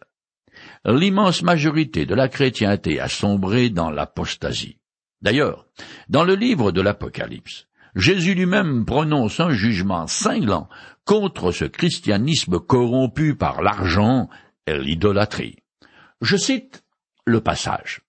L'immense 0.84 1.42
majorité 1.42 2.06
de 2.06 2.14
la 2.14 2.28
chrétienté 2.28 3.00
a 3.00 3.08
sombré 3.08 3.70
dans 3.70 3.90
l'apostasie. 3.90 4.78
D'ailleurs, 5.22 5.66
dans 6.08 6.22
le 6.22 6.34
livre 6.34 6.70
de 6.70 6.80
l'Apocalypse, 6.80 7.66
Jésus 7.96 8.34
lui-même 8.34 8.84
prononce 8.84 9.40
un 9.40 9.50
jugement 9.50 10.06
cinglant 10.06 10.68
contre 11.04 11.50
ce 11.50 11.64
christianisme 11.64 12.60
corrompu 12.60 13.34
par 13.34 13.62
l'argent 13.62 14.28
et 14.66 14.78
l'idolâtrie. 14.78 15.56
Je 16.20 16.36
cite 16.36 16.84
le 17.24 17.40
passage. 17.40 18.02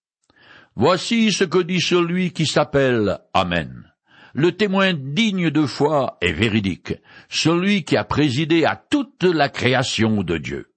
Voici 0.79 1.31
ce 1.31 1.43
que 1.43 1.57
dit 1.57 1.81
celui 1.81 2.33
qui 2.33 2.45
s'appelle 2.45 3.17
Amen, 3.33 3.91
le 4.35 4.51
témoin 4.51 4.93
digne 4.93 5.49
de 5.49 5.65
foi 5.65 6.19
et 6.21 6.31
véridique, 6.31 6.93
celui 7.29 7.83
qui 7.83 7.97
a 7.97 8.03
présidé 8.03 8.63
à 8.63 8.75
toute 8.75 9.23
la 9.23 9.49
création 9.49 10.21
de 10.21 10.37
Dieu. 10.37 10.71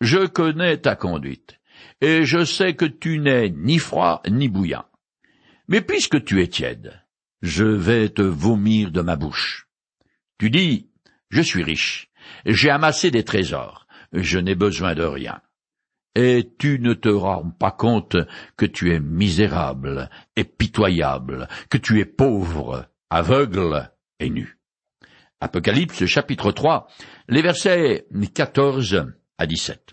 Je 0.00 0.26
connais 0.26 0.76
ta 0.76 0.94
conduite, 0.94 1.58
et 2.00 2.24
je 2.24 2.44
sais 2.44 2.76
que 2.76 2.84
tu 2.84 3.18
n'es 3.18 3.50
ni 3.50 3.80
froid 3.80 4.22
ni 4.30 4.48
bouillant. 4.48 4.84
Mais 5.66 5.80
puisque 5.80 6.24
tu 6.24 6.40
es 6.40 6.46
tiède, 6.46 7.02
je 7.42 7.64
vais 7.64 8.10
te 8.10 8.22
vomir 8.22 8.92
de 8.92 9.00
ma 9.00 9.16
bouche. 9.16 9.66
Tu 10.38 10.50
dis, 10.50 10.88
je 11.30 11.42
suis 11.42 11.64
riche, 11.64 12.10
j'ai 12.44 12.70
amassé 12.70 13.10
des 13.10 13.24
trésors, 13.24 13.88
je 14.12 14.38
n'ai 14.38 14.54
besoin 14.54 14.94
de 14.94 15.02
rien. 15.02 15.40
Et 16.18 16.54
tu 16.58 16.78
ne 16.80 16.94
te 16.94 17.10
rends 17.10 17.50
pas 17.50 17.70
compte 17.70 18.16
que 18.56 18.64
tu 18.64 18.94
es 18.94 19.00
misérable 19.00 20.08
et 20.34 20.44
pitoyable, 20.44 21.46
que 21.68 21.76
tu 21.76 22.00
es 22.00 22.06
pauvre, 22.06 22.86
aveugle 23.10 23.90
et 24.18 24.30
nu. 24.30 24.58
Apocalypse 25.40 26.06
chapitre 26.06 26.52
3, 26.52 26.88
les 27.28 27.42
versets 27.42 28.06
14 28.34 29.12
à 29.36 29.46
17. 29.46 29.92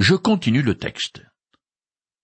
Je 0.00 0.16
continue 0.16 0.62
le 0.62 0.74
texte. 0.74 1.22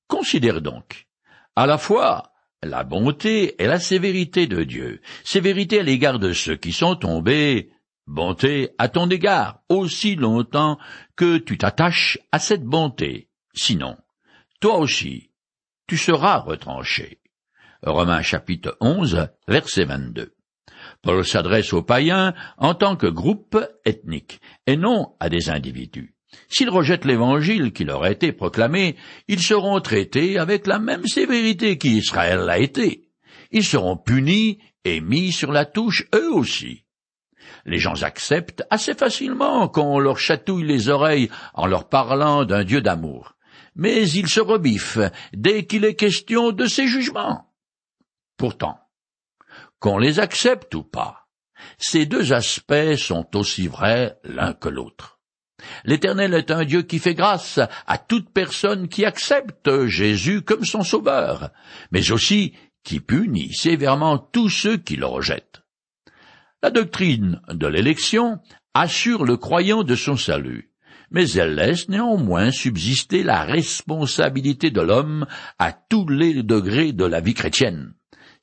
Considère 0.08 0.60
donc 0.60 1.06
à 1.54 1.66
la 1.66 1.78
fois 1.78 2.32
la 2.64 2.82
bonté 2.82 3.62
et 3.62 3.68
la 3.68 3.78
sévérité 3.78 4.48
de 4.48 4.64
Dieu, 4.64 5.00
sévérité 5.22 5.78
à 5.78 5.84
l'égard 5.84 6.18
de 6.18 6.32
ceux 6.32 6.56
qui 6.56 6.72
sont 6.72 6.96
tombés, 6.96 7.70
bonté 8.06 8.70
à 8.78 8.88
ton 8.88 9.08
égard, 9.08 9.60
aussi 9.68 10.16
longtemps 10.16 10.78
que 11.16 11.38
tu 11.38 11.58
t'attaches 11.58 12.18
à 12.32 12.38
cette 12.38 12.64
bonté, 12.64 13.28
sinon, 13.54 13.96
toi 14.60 14.78
aussi, 14.78 15.30
tu 15.86 15.96
seras 15.96 16.38
retranché. 16.38 17.20
Romains 17.82 18.22
chapitre 18.22 18.76
11, 18.80 19.28
verset 19.48 19.84
22. 19.84 20.34
Paul 21.02 21.24
s'adresse 21.24 21.72
aux 21.72 21.82
païens 21.82 22.34
en 22.58 22.74
tant 22.74 22.96
que 22.96 23.06
groupe 23.06 23.58
ethnique, 23.84 24.40
et 24.66 24.76
non 24.76 25.14
à 25.20 25.28
des 25.28 25.50
individus. 25.50 26.14
S'ils 26.48 26.70
rejettent 26.70 27.04
l'évangile 27.04 27.72
qui 27.72 27.84
leur 27.84 28.04
a 28.04 28.10
été 28.10 28.32
proclamé, 28.32 28.96
ils 29.28 29.42
seront 29.42 29.80
traités 29.80 30.38
avec 30.38 30.66
la 30.66 30.78
même 30.78 31.06
sévérité 31.06 31.76
qu'Israël 31.76 32.40
l'a 32.40 32.58
été. 32.58 33.10
Ils 33.50 33.64
seront 33.64 33.96
punis 33.96 34.58
et 34.84 35.00
mis 35.00 35.32
sur 35.32 35.52
la 35.52 35.64
touche 35.64 36.04
eux 36.14 36.32
aussi. 36.32 36.84
Les 37.64 37.78
gens 37.78 38.02
acceptent 38.02 38.64
assez 38.70 38.94
facilement 38.94 39.68
qu'on 39.68 39.98
leur 39.98 40.18
chatouille 40.18 40.66
les 40.66 40.88
oreilles 40.88 41.30
en 41.54 41.66
leur 41.66 41.88
parlant 41.88 42.44
d'un 42.44 42.64
Dieu 42.64 42.80
d'amour. 42.80 43.34
Mais 43.74 44.08
ils 44.08 44.28
se 44.28 44.40
rebiffent 44.40 44.98
dès 45.32 45.66
qu'il 45.66 45.84
est 45.84 45.94
question 45.94 46.52
de 46.52 46.66
ces 46.66 46.86
jugements. 46.86 47.52
Pourtant, 48.36 48.78
qu'on 49.78 49.98
les 49.98 50.20
accepte 50.20 50.74
ou 50.74 50.82
pas, 50.82 51.28
ces 51.78 52.06
deux 52.06 52.32
aspects 52.32 52.96
sont 52.96 53.36
aussi 53.36 53.68
vrais 53.68 54.18
l'un 54.24 54.52
que 54.52 54.68
l'autre. 54.68 55.20
L'Éternel 55.84 56.34
est 56.34 56.50
un 56.50 56.64
Dieu 56.64 56.82
qui 56.82 56.98
fait 56.98 57.14
grâce 57.14 57.60
à 57.86 57.98
toute 57.98 58.30
personne 58.30 58.88
qui 58.88 59.04
accepte 59.04 59.86
Jésus 59.86 60.42
comme 60.42 60.64
son 60.64 60.82
sauveur, 60.82 61.50
mais 61.92 62.10
aussi 62.10 62.54
qui 62.82 63.00
punit 63.00 63.54
sévèrement 63.54 64.18
tous 64.18 64.48
ceux 64.48 64.76
qui 64.76 64.96
le 64.96 65.06
rejettent. 65.06 65.61
La 66.62 66.70
doctrine 66.70 67.40
de 67.48 67.66
l'élection 67.66 68.38
assure 68.72 69.24
le 69.24 69.36
croyant 69.36 69.82
de 69.82 69.96
son 69.96 70.16
salut, 70.16 70.70
mais 71.10 71.28
elle 71.32 71.56
laisse 71.56 71.88
néanmoins 71.88 72.52
subsister 72.52 73.24
la 73.24 73.42
responsabilité 73.42 74.70
de 74.70 74.80
l'homme 74.80 75.26
à 75.58 75.72
tous 75.72 76.06
les 76.06 76.44
degrés 76.44 76.92
de 76.92 77.04
la 77.04 77.20
vie 77.20 77.34
chrétienne. 77.34 77.94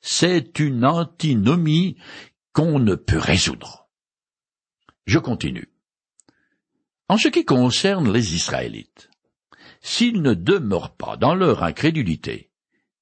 C'est 0.02 0.58
une 0.58 0.84
antinomie 0.84 1.96
qu'on 2.52 2.78
ne 2.78 2.94
peut 2.94 3.18
résoudre. 3.18 3.88
Je 5.06 5.18
continue. 5.18 5.72
En 7.08 7.16
ce 7.16 7.28
qui 7.28 7.46
concerne 7.46 8.12
les 8.12 8.34
Israélites, 8.34 9.08
s'ils 9.80 10.20
ne 10.20 10.34
demeurent 10.34 10.94
pas 10.94 11.16
dans 11.16 11.34
leur 11.34 11.62
incrédulité, 11.62 12.50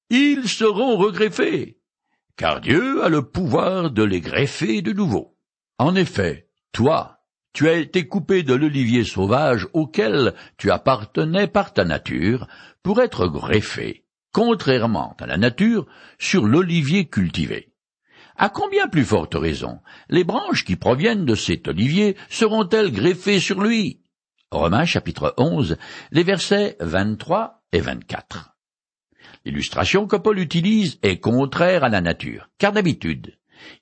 ils 0.09 0.47
seront 0.47 0.95
regreffés, 0.95 1.78
car 2.39 2.61
Dieu 2.61 3.03
a 3.03 3.09
le 3.09 3.21
pouvoir 3.21 3.91
de 3.91 4.01
les 4.01 4.21
greffer 4.21 4.81
de 4.81 4.93
nouveau. 4.93 5.35
En 5.77 5.93
effet, 5.93 6.47
toi, 6.71 7.19
tu 7.51 7.67
as 7.67 7.73
été 7.73 8.07
coupé 8.07 8.43
de 8.43 8.53
l'olivier 8.53 9.03
sauvage 9.03 9.67
auquel 9.73 10.33
tu 10.57 10.71
appartenais 10.71 11.47
par 11.47 11.73
ta 11.73 11.83
nature 11.83 12.47
pour 12.81 13.01
être 13.01 13.27
greffé, 13.27 14.05
contrairement 14.31 15.17
à 15.19 15.27
la 15.27 15.35
nature, 15.35 15.85
sur 16.17 16.45
l'olivier 16.45 17.09
cultivé. 17.09 17.73
À 18.37 18.47
combien 18.47 18.87
plus 18.87 19.03
forte 19.03 19.35
raison, 19.35 19.81
les 20.07 20.23
branches 20.23 20.63
qui 20.63 20.77
proviennent 20.77 21.25
de 21.25 21.35
cet 21.35 21.67
olivier 21.67 22.15
seront-elles 22.29 22.93
greffées 22.93 23.41
sur 23.41 23.61
lui? 23.61 24.01
Romains 24.49 24.85
chapitre 24.85 25.33
11, 25.35 25.75
les 26.11 26.23
versets 26.23 26.77
23 26.79 27.65
et 27.73 27.81
24. 27.81 28.55
L'illustration 29.45 30.07
que 30.07 30.15
Paul 30.15 30.39
utilise 30.39 30.99
est 31.01 31.19
contraire 31.19 31.83
à 31.83 31.89
la 31.89 32.01
nature, 32.01 32.49
car 32.57 32.71
d'habitude, 32.71 33.37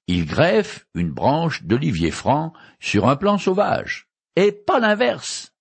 il 0.08 0.26
greffe 0.26 0.88
une 0.96 1.12
branche 1.12 1.64
d'olivier 1.64 2.12
franc 2.12 2.54
sur 2.80 3.08
un 3.08 3.16
plant 3.16 3.38
sauvage, 3.38 4.08
et 4.36 4.52
pas 4.52 4.80
l'inverse. 4.80 5.54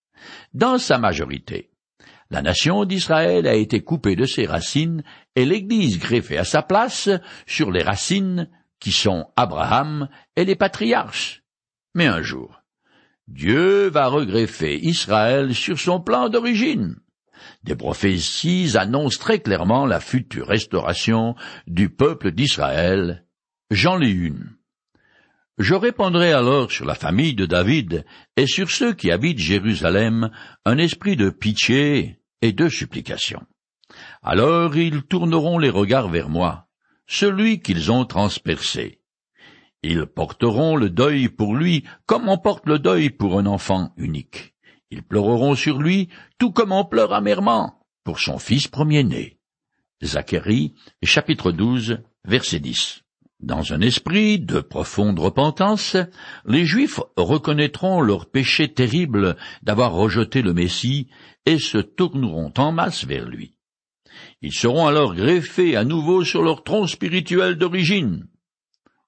Dans 0.54 0.78
sa 0.78 0.98
majorité, 0.98 1.70
la 2.30 2.42
nation 2.42 2.84
d'Israël 2.84 3.46
a 3.46 3.54
été 3.54 3.82
coupée 3.82 4.16
de 4.16 4.24
ses 4.24 4.46
racines 4.46 5.04
et 5.36 5.44
l'Église 5.44 5.98
greffée 5.98 6.38
à 6.38 6.44
sa 6.44 6.62
place 6.62 7.08
sur 7.46 7.70
les 7.70 7.82
racines 7.82 8.48
qui 8.80 8.92
sont 8.92 9.26
Abraham 9.36 10.08
et 10.34 10.44
les 10.44 10.56
patriarches. 10.56 11.42
Mais 11.94 12.06
un 12.06 12.22
jour, 12.22 12.62
Dieu 13.28 13.88
va 13.88 14.08
regreffer 14.08 14.78
Israël 14.84 15.54
sur 15.54 15.78
son 15.78 16.00
plan 16.00 16.28
d'origine. 16.28 16.96
Des 17.64 17.76
prophéties 17.76 18.76
annoncent 18.76 19.18
très 19.18 19.40
clairement 19.40 19.86
la 19.86 20.00
future 20.00 20.46
restauration 20.46 21.34
du 21.66 21.88
peuple 21.88 22.32
d'Israël. 22.32 23.24
J'en 23.70 23.96
lis 23.96 24.12
une. 24.12 24.56
Je 25.58 25.74
répandrai 25.74 26.32
alors 26.32 26.70
sur 26.70 26.84
la 26.84 26.94
famille 26.94 27.34
de 27.34 27.46
David 27.46 28.04
et 28.36 28.46
sur 28.46 28.70
ceux 28.70 28.92
qui 28.92 29.10
habitent 29.10 29.38
Jérusalem 29.38 30.30
un 30.66 30.76
esprit 30.76 31.16
de 31.16 31.30
pitié 31.30 32.20
et 32.42 32.52
de 32.52 32.68
supplication. 32.68 33.42
Alors 34.22 34.76
ils 34.76 35.02
tourneront 35.02 35.58
les 35.58 35.70
regards 35.70 36.08
vers 36.08 36.28
moi, 36.28 36.68
celui 37.06 37.60
qu'ils 37.60 37.90
ont 37.90 38.04
transpercé. 38.04 39.00
Ils 39.82 40.06
porteront 40.06 40.76
le 40.76 40.90
deuil 40.90 41.28
pour 41.28 41.54
lui 41.54 41.84
comme 42.04 42.28
on 42.28 42.36
porte 42.36 42.66
le 42.66 42.78
deuil 42.78 43.08
pour 43.08 43.38
un 43.38 43.46
enfant 43.46 43.94
unique. 43.96 44.55
Ils 44.90 45.02
pleureront 45.02 45.54
sur 45.54 45.78
lui, 45.78 46.08
tout 46.38 46.52
comme 46.52 46.72
on 46.72 46.84
pleure 46.84 47.12
amèrement 47.12 47.80
pour 48.04 48.20
son 48.20 48.38
fils 48.38 48.68
premier-né. 48.68 49.38
Zacharie, 50.02 50.74
chapitre 51.02 51.50
12, 51.50 51.98
verset 52.24 52.60
10. 52.60 53.02
Dans 53.40 53.72
un 53.72 53.80
esprit 53.80 54.38
de 54.38 54.60
profonde 54.60 55.18
repentance, 55.18 55.96
les 56.46 56.64
Juifs 56.64 57.00
reconnaîtront 57.16 58.00
leur 58.00 58.30
péché 58.30 58.72
terrible 58.72 59.36
d'avoir 59.62 59.92
rejeté 59.92 60.40
le 60.40 60.54
Messie 60.54 61.08
et 61.44 61.58
se 61.58 61.78
tourneront 61.78 62.52
en 62.56 62.72
masse 62.72 63.04
vers 63.04 63.26
lui. 63.26 63.56
Ils 64.40 64.54
seront 64.54 64.86
alors 64.86 65.14
greffés 65.14 65.76
à 65.76 65.84
nouveau 65.84 66.24
sur 66.24 66.42
leur 66.42 66.62
tronc 66.62 66.86
spirituel 66.86 67.56
d'origine. 67.56 68.26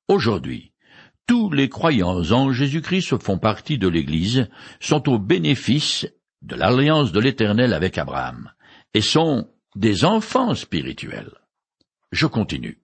Aujourd'hui, 0.08 0.72
tous 1.28 1.50
les 1.50 1.68
croyants 1.68 2.22
en 2.32 2.52
Jésus-Christ 2.52 3.22
font 3.22 3.38
partie 3.38 3.78
de 3.78 3.86
l'Église, 3.86 4.48
sont 4.80 5.08
au 5.08 5.18
bénéfice 5.18 6.06
de 6.42 6.56
l'alliance 6.56 7.12
de 7.12 7.20
l'Éternel 7.20 7.74
avec 7.74 7.98
Abraham, 7.98 8.50
et 8.94 9.02
sont 9.02 9.48
des 9.76 10.04
enfants 10.04 10.54
spirituels. 10.54 11.34
Je 12.10 12.26
continue. 12.26 12.80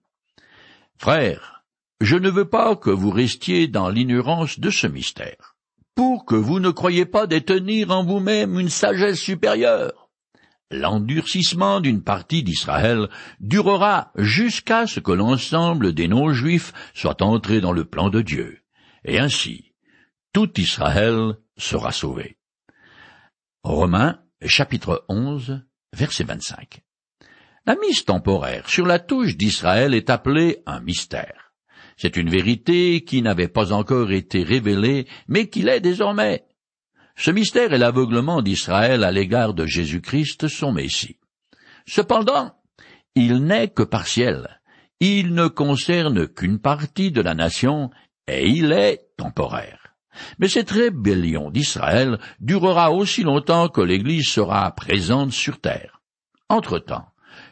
Frères, 0.97 1.63
je 1.99 2.15
ne 2.15 2.29
veux 2.29 2.47
pas 2.47 2.75
que 2.75 2.91
vous 2.91 3.09
restiez 3.09 3.67
dans 3.67 3.89
l'ignorance 3.89 4.59
de 4.59 4.69
ce 4.69 4.85
mystère, 4.85 5.55
pour 5.95 6.25
que 6.25 6.35
vous 6.35 6.59
ne 6.59 6.69
croyiez 6.69 7.05
pas 7.05 7.25
détenir 7.25 7.89
en 7.89 8.05
vous-même 8.05 8.59
une 8.59 8.69
sagesse 8.69 9.19
supérieure 9.19 10.04
l'endurcissement 10.71 11.79
d'une 11.79 12.03
partie 12.03 12.43
d'Israël 12.43 13.09
durera 13.39 14.11
jusqu'à 14.15 14.87
ce 14.87 14.99
que 14.99 15.11
l'ensemble 15.11 15.93
des 15.93 16.07
non-juifs 16.07 16.73
soit 16.93 17.21
entré 17.21 17.61
dans 17.61 17.71
le 17.71 17.85
plan 17.85 18.09
de 18.09 18.21
Dieu, 18.21 18.59
et 19.03 19.19
ainsi 19.19 19.73
tout 20.33 20.59
Israël 20.59 21.35
sera 21.57 21.91
sauvé. 21.91 22.37
Romains 23.63 24.19
chapitre 24.45 25.05
11 25.07 25.61
verset 25.93 26.23
25. 26.25 26.81
La 27.65 27.75
mise 27.77 28.05
temporaire 28.05 28.69
sur 28.69 28.85
la 28.85 28.99
touche 28.99 29.37
d'Israël 29.37 29.93
est 29.93 30.09
appelée 30.09 30.61
un 30.65 30.81
mystère. 30.81 31.53
C'est 31.97 32.17
une 32.17 32.29
vérité 32.29 33.03
qui 33.03 33.21
n'avait 33.21 33.47
pas 33.47 33.71
encore 33.71 34.11
été 34.11 34.43
révélée, 34.43 35.07
mais 35.27 35.47
qui 35.47 35.61
l'est 35.61 35.79
désormais. 35.79 36.43
Ce 37.17 37.31
mystère 37.31 37.73
est 37.73 37.77
l'aveuglement 37.77 38.41
d'Israël 38.41 39.03
à 39.03 39.11
l'égard 39.11 39.53
de 39.53 39.65
Jésus-Christ, 39.65 40.47
son 40.47 40.73
Messie. 40.73 41.17
Cependant, 41.87 42.53
il 43.15 43.43
n'est 43.45 43.69
que 43.69 43.83
partiel. 43.83 44.59
Il 44.99 45.33
ne 45.33 45.47
concerne 45.47 46.27
qu'une 46.27 46.59
partie 46.59 47.11
de 47.11 47.21
la 47.21 47.33
nation, 47.33 47.89
et 48.27 48.47
il 48.47 48.71
est 48.71 49.07
temporaire. 49.17 49.95
Mais 50.39 50.47
cette 50.47 50.71
rébellion 50.71 51.51
d'Israël 51.51 52.19
durera 52.39 52.91
aussi 52.91 53.23
longtemps 53.23 53.69
que 53.69 53.81
l'Église 53.81 54.27
sera 54.27 54.69
présente 54.71 55.31
sur 55.31 55.59
terre. 55.59 56.01
Entre-temps, 56.49 57.07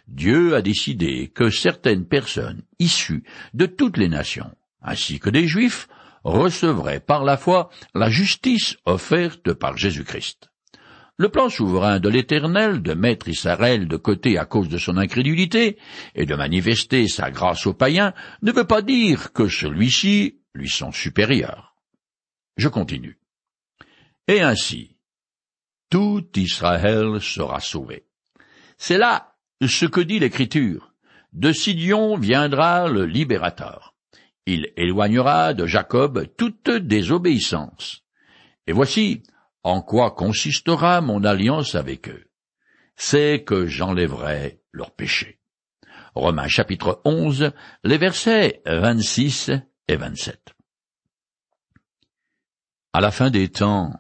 Dieu 0.08 0.56
a 0.56 0.62
décidé 0.62 1.30
que 1.34 1.50
certaines 1.50 2.06
personnes 2.06 2.64
issues 2.80 3.24
de 3.54 3.66
toutes 3.66 3.98
les 3.98 4.10
nations, 4.10 4.52
ainsi 4.82 5.20
que 5.20 5.30
des 5.30 5.48
Juifs, 5.48 5.88
recevrait 6.24 7.00
par 7.00 7.24
la 7.24 7.38
foi 7.38 7.70
la 7.94 8.10
justice 8.10 8.78
offerte 8.86 9.54
par 9.54 9.78
Jésus-Christ. 9.78 10.50
Le 11.18 11.30
plan 11.30 11.50
souverain 11.50 12.00
de 12.00 12.10
l'Éternel 12.10 12.82
de 12.82 12.94
mettre 12.94 13.30
Israël 13.30 13.88
de 13.88 13.98
côté 13.98 14.38
à 14.40 14.46
cause 14.46 14.68
de 14.68 14.80
son 14.80 14.98
incrédulité 14.98 15.78
et 16.16 16.26
de 16.26 16.36
manifester 16.36 17.08
sa 17.08 17.30
grâce 17.30 17.68
aux 17.68 17.74
païens 17.74 18.14
ne 18.42 18.52
veut 18.52 18.66
pas 18.66 18.82
dire 18.82 19.32
que 19.32 19.48
celui-ci 19.48 20.40
lui 20.56 20.70
sont 20.70 20.92
supérieurs. 20.92 21.76
Je 22.58 22.68
continue. 22.68 23.20
Et 24.28 24.42
ainsi, 24.42 24.98
tout 25.90 26.26
Israël 26.36 27.22
sera 27.22 27.60
sauvé. 27.60 28.08
C'est 28.78 28.98
là 28.98 29.36
ce 29.62 29.86
que 29.86 30.02
dit 30.02 30.20
l'Écriture. 30.20 30.94
De 31.32 31.52
Sidion 31.52 32.18
viendra 32.18 32.88
le 32.88 33.06
libérateur. 33.06 33.93
Il 34.46 34.74
éloignera 34.76 35.54
de 35.54 35.66
Jacob 35.66 36.28
toute 36.38 36.70
désobéissance. 36.70 38.02
Et 38.68 38.74
voici 38.74 39.24
en 39.64 39.82
quoi 39.82 40.12
consistera 40.12 41.02
mon 41.02 41.24
alliance 41.24 41.76
avec 41.76 42.10
eux. 42.10 42.26
C'est 42.96 43.44
que 43.44 43.66
j'enlèverai 43.66 44.62
leurs 44.72 44.92
péchés. 44.92 45.40
Romains 46.16 46.48
chapitre 46.48 47.02
11, 47.06 47.52
les 47.84 47.98
versets 47.98 48.62
26 48.66 49.52
et 49.88 49.96
27. 49.96 50.54
À 52.94 53.02
la 53.02 53.12
fin 53.12 53.32
des 53.32 53.50
temps 53.50 53.94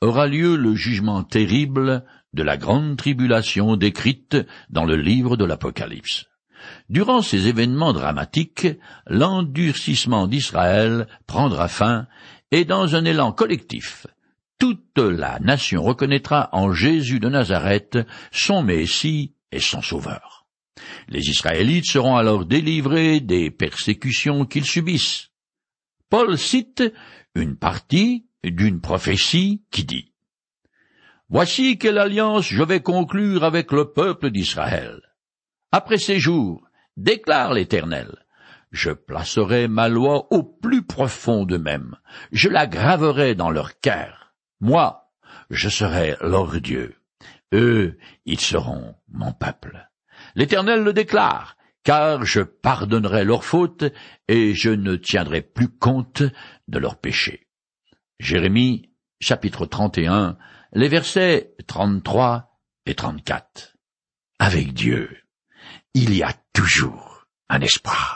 aura 0.00 0.28
lieu 0.28 0.56
le 0.56 0.74
jugement 0.74 1.24
terrible 1.24 2.04
de 2.34 2.42
la 2.42 2.56
grande 2.56 2.96
tribulation 2.96 3.76
décrite 3.76 4.36
dans 4.68 4.84
le 4.84 4.96
livre 4.96 5.36
de 5.36 5.44
l'Apocalypse. 5.44 6.26
Durant 6.88 7.22
ces 7.22 7.48
événements 7.48 7.92
dramatiques, 7.92 8.68
l'endurcissement 9.06 10.26
d'Israël 10.26 11.06
prendra 11.26 11.68
fin, 11.68 12.06
et 12.50 12.64
dans 12.64 12.94
un 12.94 13.04
élan 13.04 13.32
collectif, 13.32 14.06
toute 14.58 14.98
la 14.98 15.38
nation 15.40 15.82
reconnaîtra 15.82 16.48
en 16.52 16.72
Jésus 16.72 17.20
de 17.20 17.28
Nazareth 17.28 17.98
son 18.32 18.62
Messie 18.62 19.34
et 19.52 19.60
son 19.60 19.82
Sauveur. 19.82 20.46
Les 21.08 21.28
Israélites 21.28 21.86
seront 21.86 22.16
alors 22.16 22.44
délivrés 22.44 23.20
des 23.20 23.50
persécutions 23.50 24.44
qu'ils 24.44 24.64
subissent. 24.64 25.30
Paul 26.08 26.38
cite 26.38 26.82
une 27.34 27.56
partie 27.56 28.26
d'une 28.44 28.80
prophétie 28.80 29.62
qui 29.70 29.84
dit 29.84 30.12
Voici 31.28 31.76
quelle 31.78 31.98
alliance 31.98 32.46
je 32.46 32.62
vais 32.62 32.80
conclure 32.80 33.42
avec 33.42 33.72
le 33.72 33.92
peuple 33.92 34.30
d'Israël. 34.30 35.00
Après 35.72 35.98
ces 35.98 36.18
jours, 36.18 36.68
déclare 36.96 37.52
l'Éternel, 37.52 38.24
je 38.72 38.90
placerai 38.90 39.68
ma 39.68 39.88
loi 39.88 40.26
au 40.32 40.42
plus 40.42 40.82
profond 40.82 41.44
d'eux-mêmes, 41.44 41.96
je 42.32 42.48
la 42.48 42.66
graverai 42.66 43.34
dans 43.34 43.50
leur 43.50 43.80
cœur. 43.80 44.34
Moi, 44.60 45.12
je 45.50 45.68
serai 45.68 46.16
leur 46.20 46.60
Dieu. 46.60 46.96
Eux, 47.52 47.98
ils 48.24 48.40
seront 48.40 48.94
mon 49.08 49.32
peuple. 49.32 49.88
L'Éternel 50.34 50.82
le 50.82 50.92
déclare, 50.92 51.56
car 51.84 52.24
je 52.24 52.40
pardonnerai 52.40 53.24
leurs 53.24 53.44
fautes 53.44 53.84
et 54.28 54.54
je 54.54 54.70
ne 54.70 54.96
tiendrai 54.96 55.42
plus 55.42 55.68
compte 55.68 56.22
de 56.68 56.78
leurs 56.78 56.98
péchés. 56.98 57.48
Jérémie, 58.18 58.90
chapitre 59.20 59.66
31, 59.66 60.36
les 60.72 60.88
versets 60.88 61.54
33 61.66 62.60
et 62.86 62.94
34. 62.94 63.76
Avec 64.38 64.74
Dieu, 64.74 65.25
il 65.96 66.14
y 66.14 66.22
a 66.22 66.34
toujours 66.52 67.24
un 67.48 67.62
espoir. 67.62 68.15